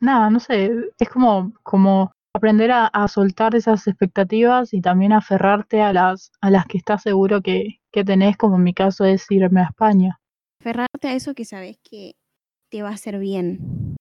nada, 0.00 0.30
no 0.30 0.40
sé, 0.40 0.72
es 0.98 1.08
como, 1.10 1.52
como 1.62 2.12
aprender 2.36 2.70
a, 2.70 2.86
a, 2.86 3.08
soltar 3.08 3.54
esas 3.54 3.86
expectativas 3.86 4.72
y 4.72 4.80
también 4.80 5.12
aferrarte 5.12 5.82
a 5.82 5.92
las, 5.92 6.30
a 6.40 6.50
las 6.50 6.66
que 6.66 6.78
estás 6.78 7.02
seguro 7.02 7.42
que, 7.42 7.80
que 7.92 8.04
tenés, 8.04 8.36
como 8.36 8.56
en 8.56 8.62
mi 8.62 8.74
caso 8.74 9.04
es 9.04 9.30
irme 9.30 9.60
a 9.60 9.64
España. 9.64 10.20
Aferrarte 10.60 11.08
a 11.08 11.14
eso 11.14 11.34
que 11.34 11.44
sabes 11.44 11.78
que 11.82 12.14
te 12.70 12.82
va 12.82 12.90
a 12.90 12.94
hacer 12.94 13.18
bien. 13.18 13.96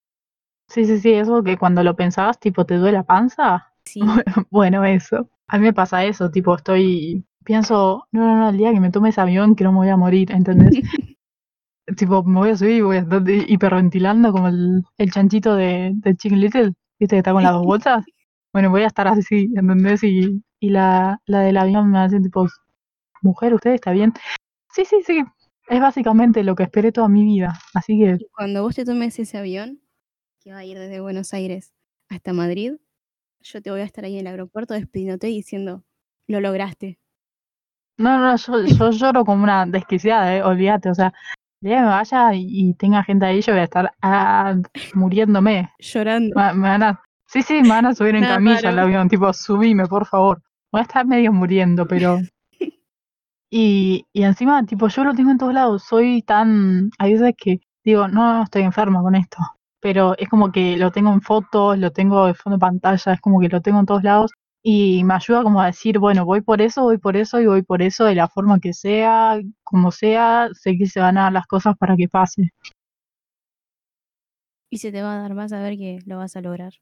Sí, 0.70 0.86
sí, 0.86 1.00
sí, 1.00 1.14
eso 1.14 1.44
que 1.44 1.58
cuando 1.58 1.84
lo 1.84 1.96
pensabas, 1.96 2.40
tipo, 2.40 2.66
¿te 2.66 2.76
duele 2.76 2.98
la 2.98 3.04
panza? 3.04 3.72
Sí. 3.86 4.02
Bueno, 4.50 4.84
eso. 4.84 5.30
A 5.48 5.58
mí 5.58 5.64
me 5.64 5.74
pasa 5.74 6.04
eso, 6.04 6.32
tipo, 6.32 6.56
estoy, 6.56 7.24
pienso, 7.44 8.08
no, 8.12 8.22
no, 8.22 8.36
no, 8.38 8.50
el 8.50 8.58
día 8.58 8.74
que 8.74 8.80
me 8.80 8.92
tome 8.92 9.10
ese 9.10 9.22
avión 9.22 9.56
que 9.56 9.64
no 9.64 9.72
me 9.72 9.78
voy 9.78 9.90
a 9.90 9.98
morir, 9.98 10.32
¿entendés? 10.32 10.72
tipo, 11.98 12.24
me 12.24 12.40
voy 12.40 12.50
a 12.50 12.58
subir 12.58 12.78
y 12.78 12.82
voy 12.82 12.98
a 12.98 13.02
estar 13.02 13.22
hiperventilando 13.28 14.32
como 14.32 14.48
el, 14.48 14.84
el 14.98 15.12
chanchito 15.12 15.56
de, 15.56 15.92
de 15.94 16.16
Chicken 16.16 16.40
Little, 16.40 16.74
¿viste? 17.00 17.16
Que 17.16 17.18
está 17.20 17.32
con 17.32 17.44
las 17.44 17.54
dos 17.54 17.66
bolsas. 17.66 18.04
Bueno, 18.56 18.70
voy 18.70 18.84
a 18.84 18.88
estar 18.88 19.06
así, 19.06 19.52
¿entendés? 19.54 20.02
Y, 20.06 20.42
y 20.62 20.70
la, 20.70 21.22
la 21.26 21.42
del 21.42 21.58
avión 21.58 21.92
me 21.92 22.00
hace 22.00 22.22
tipo, 22.22 22.48
mujer, 23.22 23.54
¿usted 23.54 23.72
está 23.74 23.92
bien? 23.92 24.14
Sí, 24.74 24.86
sí, 24.86 25.02
sí. 25.06 25.22
Es 25.68 25.82
básicamente 25.82 26.42
lo 26.42 26.56
que 26.56 26.64
esperé 26.64 26.94
toda 26.94 27.10
mi 27.10 27.26
vida. 27.26 27.60
Así 27.74 28.00
que. 28.00 28.18
Cuando 28.32 28.64
vos 28.64 28.74
te 28.74 28.86
tomes 28.86 29.20
ese 29.20 29.38
avión, 29.38 29.82
que 30.40 30.54
va 30.54 30.60
a 30.60 30.64
ir 30.64 30.80
desde 30.80 31.02
Buenos 31.02 31.34
Aires 31.34 31.74
hasta 32.08 32.32
Madrid, 32.32 32.76
yo 33.42 33.62
te 33.62 33.72
voy 33.72 33.82
a 33.82 33.84
estar 33.84 34.06
ahí 34.06 34.14
en 34.14 34.22
el 34.22 34.28
aeropuerto 34.28 34.74
despidiéndote 34.74 35.30
y 35.30 35.36
diciendo, 35.36 35.84
lo 36.26 36.40
lograste. 36.40 36.98
No, 37.98 38.20
no, 38.20 38.38
yo, 38.38 38.64
yo 38.64 38.90
lloro 38.92 39.26
como 39.26 39.44
una 39.44 39.66
desquiciada, 39.66 40.34
eh, 40.34 40.42
olvídate, 40.42 40.90
o 40.92 40.96
sea, 40.96 41.12
el 41.62 41.72
día 41.72 41.80
que 41.80 41.82
me 41.82 41.88
vaya 41.88 42.34
y, 42.34 42.48
y 42.48 42.74
tenga 42.76 43.04
gente 43.04 43.26
ahí, 43.26 43.42
yo 43.42 43.52
voy 43.52 43.60
a 43.60 43.66
estar 43.66 43.92
ah, 44.02 44.56
muriéndome. 44.94 45.74
Llorando. 45.78 46.34
Me, 46.40 46.54
me 46.54 46.70
van 46.70 46.84
a, 46.84 47.06
sí, 47.36 47.42
sí, 47.42 47.62
me 47.62 47.70
van 47.70 47.86
a 47.86 47.94
subir 47.94 48.16
en 48.16 48.22
Nada, 48.22 48.36
camilla 48.36 48.56
paro. 48.56 48.70
al 48.70 48.80
avión, 48.80 49.10
tipo, 49.10 49.32
subime, 49.34 49.88
por 49.88 50.06
favor. 50.06 50.42
Voy 50.72 50.80
a 50.80 50.84
estar 50.84 51.06
medio 51.06 51.34
muriendo, 51.34 51.86
pero... 51.88 52.20
Y, 53.52 54.06
y 54.12 54.24
encima, 54.24 54.66
tipo, 54.66 54.90
yo 54.90 55.04
lo 55.06 55.14
tengo 55.14 55.32
en 55.32 55.38
todos 55.38 55.54
lados, 55.54 55.84
soy 55.84 56.24
tan... 56.24 56.90
Hay 56.98 57.14
veces 57.14 57.36
que 57.38 57.60
digo, 57.86 58.08
no, 58.08 58.44
estoy 58.44 58.64
enferma 58.64 59.02
con 59.02 59.16
esto, 59.16 59.38
pero 59.80 60.18
es 60.18 60.28
como 60.28 60.52
que 60.52 60.76
lo 60.76 60.92
tengo 60.92 61.14
en 61.14 61.22
fotos, 61.22 61.78
lo 61.78 61.92
tengo 61.92 62.26
de 62.26 62.34
fondo 62.34 62.58
de 62.58 62.60
pantalla, 62.60 63.14
es 63.14 63.22
como 63.22 63.40
que 63.40 63.48
lo 63.48 63.62
tengo 63.62 63.80
en 63.80 63.86
todos 63.86 64.04
lados 64.04 64.32
y 64.62 65.04
me 65.06 65.14
ayuda 65.14 65.44
como 65.44 65.62
a 65.62 65.68
decir, 65.68 66.00
bueno, 66.00 66.26
voy 66.26 66.42
por 66.42 66.60
eso, 66.60 66.82
voy 66.82 66.98
por 66.98 67.16
eso 67.16 67.40
y 67.40 67.46
voy 67.46 67.62
por 67.62 67.82
eso 67.82 68.04
de 68.06 68.16
la 68.16 68.28
forma 68.28 68.60
que 68.60 68.74
sea, 68.74 69.40
como 69.64 69.92
sea, 69.92 70.50
sé 70.54 70.76
que 70.78 70.88
se 70.88 71.00
van 71.00 71.18
a 71.18 71.24
dar 71.24 71.34
las 71.34 71.48
cosas 71.48 71.78
para 71.78 71.96
que 71.96 72.10
pase. 72.10 72.50
Y 74.72 74.80
se 74.80 74.92
te 74.92 75.02
va 75.04 75.14
a 75.14 75.22
dar, 75.22 75.36
vas 75.36 75.54
a 75.54 75.62
ver 75.62 75.78
que 75.78 76.00
lo 76.06 76.18
vas 76.18 76.36
a 76.36 76.42
lograr. 76.42 76.74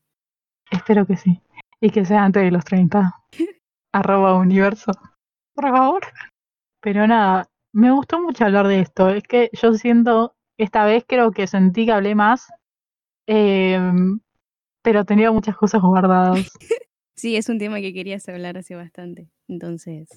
Espero 0.73 1.05
que 1.05 1.15
sí. 1.17 1.39
Y 1.79 1.89
que 1.91 2.03
sea 2.03 2.23
antes 2.23 2.43
de 2.43 2.51
los 2.51 2.65
30. 2.65 3.13
Arroba 3.93 4.35
universo. 4.37 4.91
Por 5.53 5.69
favor. 5.69 6.01
Pero 6.81 7.07
nada, 7.07 7.47
me 7.73 7.91
gustó 7.91 8.19
mucho 8.21 8.45
hablar 8.45 8.67
de 8.67 8.79
esto. 8.79 9.09
Es 9.09 9.23
que 9.23 9.49
yo 9.53 9.73
siento, 9.75 10.35
esta 10.57 10.83
vez 10.85 11.05
creo 11.07 11.31
que 11.31 11.47
sentí 11.47 11.85
que 11.85 11.91
hablé 11.91 12.15
más, 12.15 12.47
em, 13.27 14.19
pero 14.81 15.05
tenía 15.05 15.31
muchas 15.31 15.55
cosas 15.55 15.81
guardadas. 15.81 16.51
Sí, 17.15 17.37
es 17.37 17.47
un 17.47 17.59
tema 17.59 17.79
que 17.79 17.93
querías 17.93 18.27
hablar 18.27 18.57
hace 18.57 18.75
bastante. 18.75 19.29
Entonces, 19.47 20.09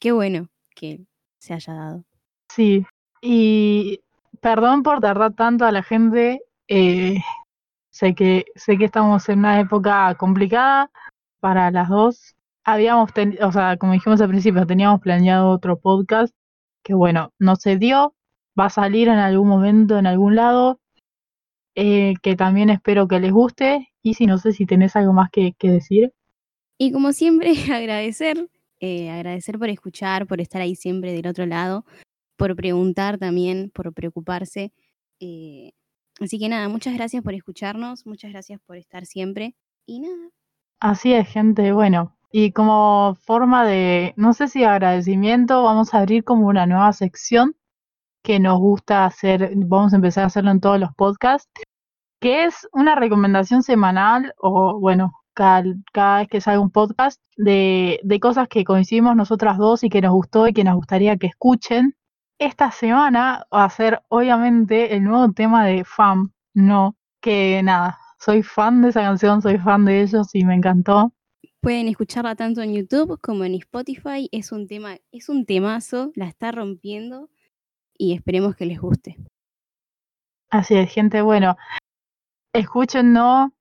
qué 0.00 0.12
bueno 0.12 0.48
que 0.76 1.04
se 1.40 1.54
haya 1.54 1.74
dado. 1.74 2.04
Sí, 2.48 2.86
y 3.20 4.00
perdón 4.40 4.84
por 4.84 5.00
tardar 5.00 5.34
tanto 5.34 5.64
a 5.66 5.72
la 5.72 5.82
gente. 5.82 6.40
eh, 6.68 7.18
sé 7.90 8.14
que 8.14 8.44
sé 8.56 8.78
que 8.78 8.86
estamos 8.86 9.28
en 9.28 9.40
una 9.40 9.60
época 9.60 10.14
complicada 10.16 10.90
para 11.40 11.70
las 11.70 11.88
dos. 11.88 12.36
Habíamos, 12.64 13.12
ten- 13.14 13.38
o 13.42 13.52
sea, 13.52 13.76
como 13.78 13.92
dijimos 13.94 14.20
al 14.20 14.28
principio, 14.28 14.66
teníamos 14.66 15.00
planeado 15.00 15.50
otro 15.50 15.78
podcast 15.78 16.34
que 16.82 16.94
bueno, 16.94 17.32
no 17.38 17.56
se 17.56 17.76
dio. 17.76 18.14
Va 18.58 18.66
a 18.66 18.70
salir 18.70 19.08
en 19.08 19.18
algún 19.18 19.48
momento 19.48 19.98
en 19.98 20.06
algún 20.06 20.36
lado. 20.36 20.80
eh, 21.74 22.14
que 22.22 22.36
también 22.36 22.70
espero 22.70 23.08
que 23.08 23.20
les 23.20 23.32
guste. 23.32 23.88
Y 24.02 24.14
si 24.14 24.26
no 24.26 24.38
sé 24.38 24.52
si 24.52 24.66
tenés 24.66 24.96
algo 24.96 25.12
más 25.12 25.30
que, 25.30 25.52
que 25.58 25.70
decir. 25.70 26.12
Y 26.78 26.92
como 26.92 27.12
siempre, 27.12 27.52
agradecer, 27.72 28.48
eh, 28.80 29.10
agradecer 29.10 29.58
por 29.58 29.68
escuchar, 29.68 30.26
por 30.26 30.40
estar 30.40 30.60
ahí 30.62 30.74
siempre 30.74 31.12
del 31.12 31.26
otro 31.26 31.46
lado, 31.46 31.84
por 32.36 32.56
preguntar 32.56 33.18
también, 33.18 33.70
por 33.74 33.92
preocuparse. 33.92 34.72
eh, 35.20 35.72
así 36.20 36.38
que 36.38 36.48
nada, 36.48 36.68
muchas 36.68 36.94
gracias 36.94 37.22
por 37.22 37.34
escucharnos, 37.34 38.06
muchas 38.06 38.32
gracias 38.32 38.60
por 38.66 38.76
estar 38.76 39.06
siempre. 39.06 39.56
Y 39.86 40.00
nada, 40.00 40.30
Así 40.80 41.12
es, 41.12 41.28
gente. 41.28 41.72
Bueno, 41.72 42.16
y 42.32 42.52
como 42.52 43.16
forma 43.26 43.66
de, 43.66 44.14
no 44.16 44.32
sé 44.32 44.48
si 44.48 44.64
agradecimiento, 44.64 45.62
vamos 45.62 45.92
a 45.92 45.98
abrir 45.98 46.24
como 46.24 46.46
una 46.48 46.66
nueva 46.66 46.92
sección 46.94 47.54
que 48.22 48.40
nos 48.40 48.58
gusta 48.58 49.06
hacer, 49.06 49.52
vamos 49.56 49.92
a 49.92 49.96
empezar 49.96 50.24
a 50.24 50.26
hacerlo 50.28 50.50
en 50.50 50.60
todos 50.60 50.80
los 50.80 50.94
podcasts, 50.94 51.50
que 52.20 52.44
es 52.44 52.68
una 52.72 52.94
recomendación 52.94 53.62
semanal 53.62 54.34
o, 54.38 54.78
bueno, 54.80 55.12
cada, 55.34 55.64
cada 55.92 56.18
vez 56.20 56.28
que 56.28 56.40
salga 56.40 56.60
un 56.60 56.70
podcast 56.70 57.20
de, 57.36 58.00
de 58.02 58.20
cosas 58.20 58.48
que 58.48 58.64
coincidimos 58.64 59.16
nosotras 59.16 59.58
dos 59.58 59.84
y 59.84 59.90
que 59.90 60.00
nos 60.02 60.12
gustó 60.12 60.48
y 60.48 60.54
que 60.54 60.64
nos 60.64 60.76
gustaría 60.76 61.16
que 61.18 61.28
escuchen. 61.28 61.94
Esta 62.40 62.70
semana 62.70 63.46
va 63.52 63.64
a 63.64 63.68
ser, 63.70 64.00
obviamente, 64.08 64.96
el 64.96 65.04
nuevo 65.04 65.30
tema 65.32 65.66
de 65.66 65.84
FAM, 65.84 66.32
no, 66.54 66.96
que 67.20 67.62
nada, 67.62 67.98
soy 68.18 68.42
fan 68.42 68.80
de 68.80 68.88
esa 68.88 69.02
canción, 69.02 69.42
soy 69.42 69.58
fan 69.58 69.84
de 69.84 70.00
ellos 70.00 70.34
y 70.34 70.44
me 70.46 70.54
encantó. 70.54 71.12
pueden 71.60 71.88
escucharla 71.88 72.34
tanto 72.34 72.62
en 72.62 72.72
YouTube 72.72 73.20
como 73.20 73.44
en 73.44 73.56
Spotify. 73.56 74.26
Es 74.32 74.52
un 74.52 74.66
tema, 74.66 74.96
es 75.12 75.28
un 75.28 75.44
temazo, 75.44 76.12
la 76.14 76.28
está 76.28 76.50
rompiendo 76.50 77.28
y 77.98 78.14
esperemos 78.14 78.56
que 78.56 78.64
les 78.64 78.80
guste. 78.80 79.18
Así 80.48 80.76
es, 80.76 80.90
gente, 80.90 81.20
bueno, 81.20 81.56
escúchenlo. 82.54 83.52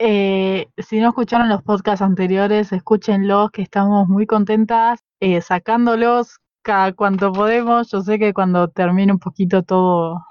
eh, 0.00 0.66
si 0.76 0.98
no 0.98 1.10
escucharon 1.10 1.48
los 1.48 1.62
podcasts 1.62 2.02
anteriores, 2.02 2.72
escúchenlos, 2.72 3.52
que 3.52 3.62
estamos 3.62 4.08
muy 4.08 4.26
contentas 4.26 4.98
eh, 5.20 5.40
sacándolos 5.40 6.40
cada 6.64 6.92
cuanto 6.92 7.32
podemos. 7.32 7.90
Yo 7.92 8.00
sé 8.00 8.18
que 8.18 8.34
cuando 8.34 8.68
termine 8.68 9.12
un 9.12 9.20
poquito 9.20 9.62
todo, 9.62 10.24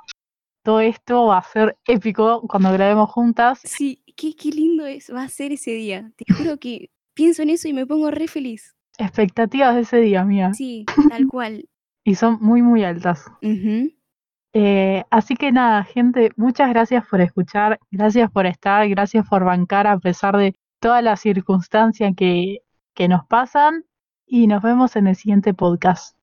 todo 0.63 0.81
esto 0.81 1.27
va 1.27 1.37
a 1.37 1.43
ser 1.43 1.77
épico 1.85 2.41
cuando 2.49 2.73
grabemos 2.73 3.09
juntas. 3.11 3.61
Sí, 3.63 4.03
qué, 4.17 4.35
qué 4.35 4.49
lindo 4.49 4.85
es, 4.85 5.13
va 5.13 5.23
a 5.23 5.29
ser 5.29 5.53
ese 5.53 5.71
día. 5.71 6.11
Te 6.17 6.25
juro 6.33 6.57
que 6.57 6.89
pienso 7.13 7.43
en 7.43 7.51
eso 7.51 7.69
y 7.69 7.73
me 7.73 7.85
pongo 7.85 8.11
re 8.11 8.27
feliz. 8.27 8.75
Expectativas 8.97 9.75
de 9.75 9.81
ese 9.81 9.97
día, 9.97 10.25
mía. 10.25 10.53
Sí, 10.53 10.85
tal 11.09 11.27
cual. 11.27 11.69
Y 12.05 12.15
son 12.15 12.37
muy, 12.41 12.61
muy 12.61 12.83
altas. 12.83 13.31
Eh, 13.41 15.05
así 15.09 15.37
que 15.37 15.53
nada, 15.53 15.85
gente, 15.85 16.31
muchas 16.35 16.67
gracias 16.67 17.05
por 17.07 17.21
escuchar, 17.21 17.79
gracias 17.91 18.29
por 18.29 18.45
estar, 18.45 18.89
gracias 18.89 19.25
por 19.25 19.45
bancar 19.45 19.87
a 19.87 19.97
pesar 19.97 20.35
de 20.35 20.53
todas 20.81 21.01
las 21.01 21.21
circunstancias 21.21 22.13
que, 22.17 22.59
que 22.93 23.07
nos 23.07 23.25
pasan 23.25 23.85
y 24.25 24.47
nos 24.47 24.61
vemos 24.61 24.97
en 24.97 25.07
el 25.07 25.15
siguiente 25.15 25.53
podcast. 25.53 26.17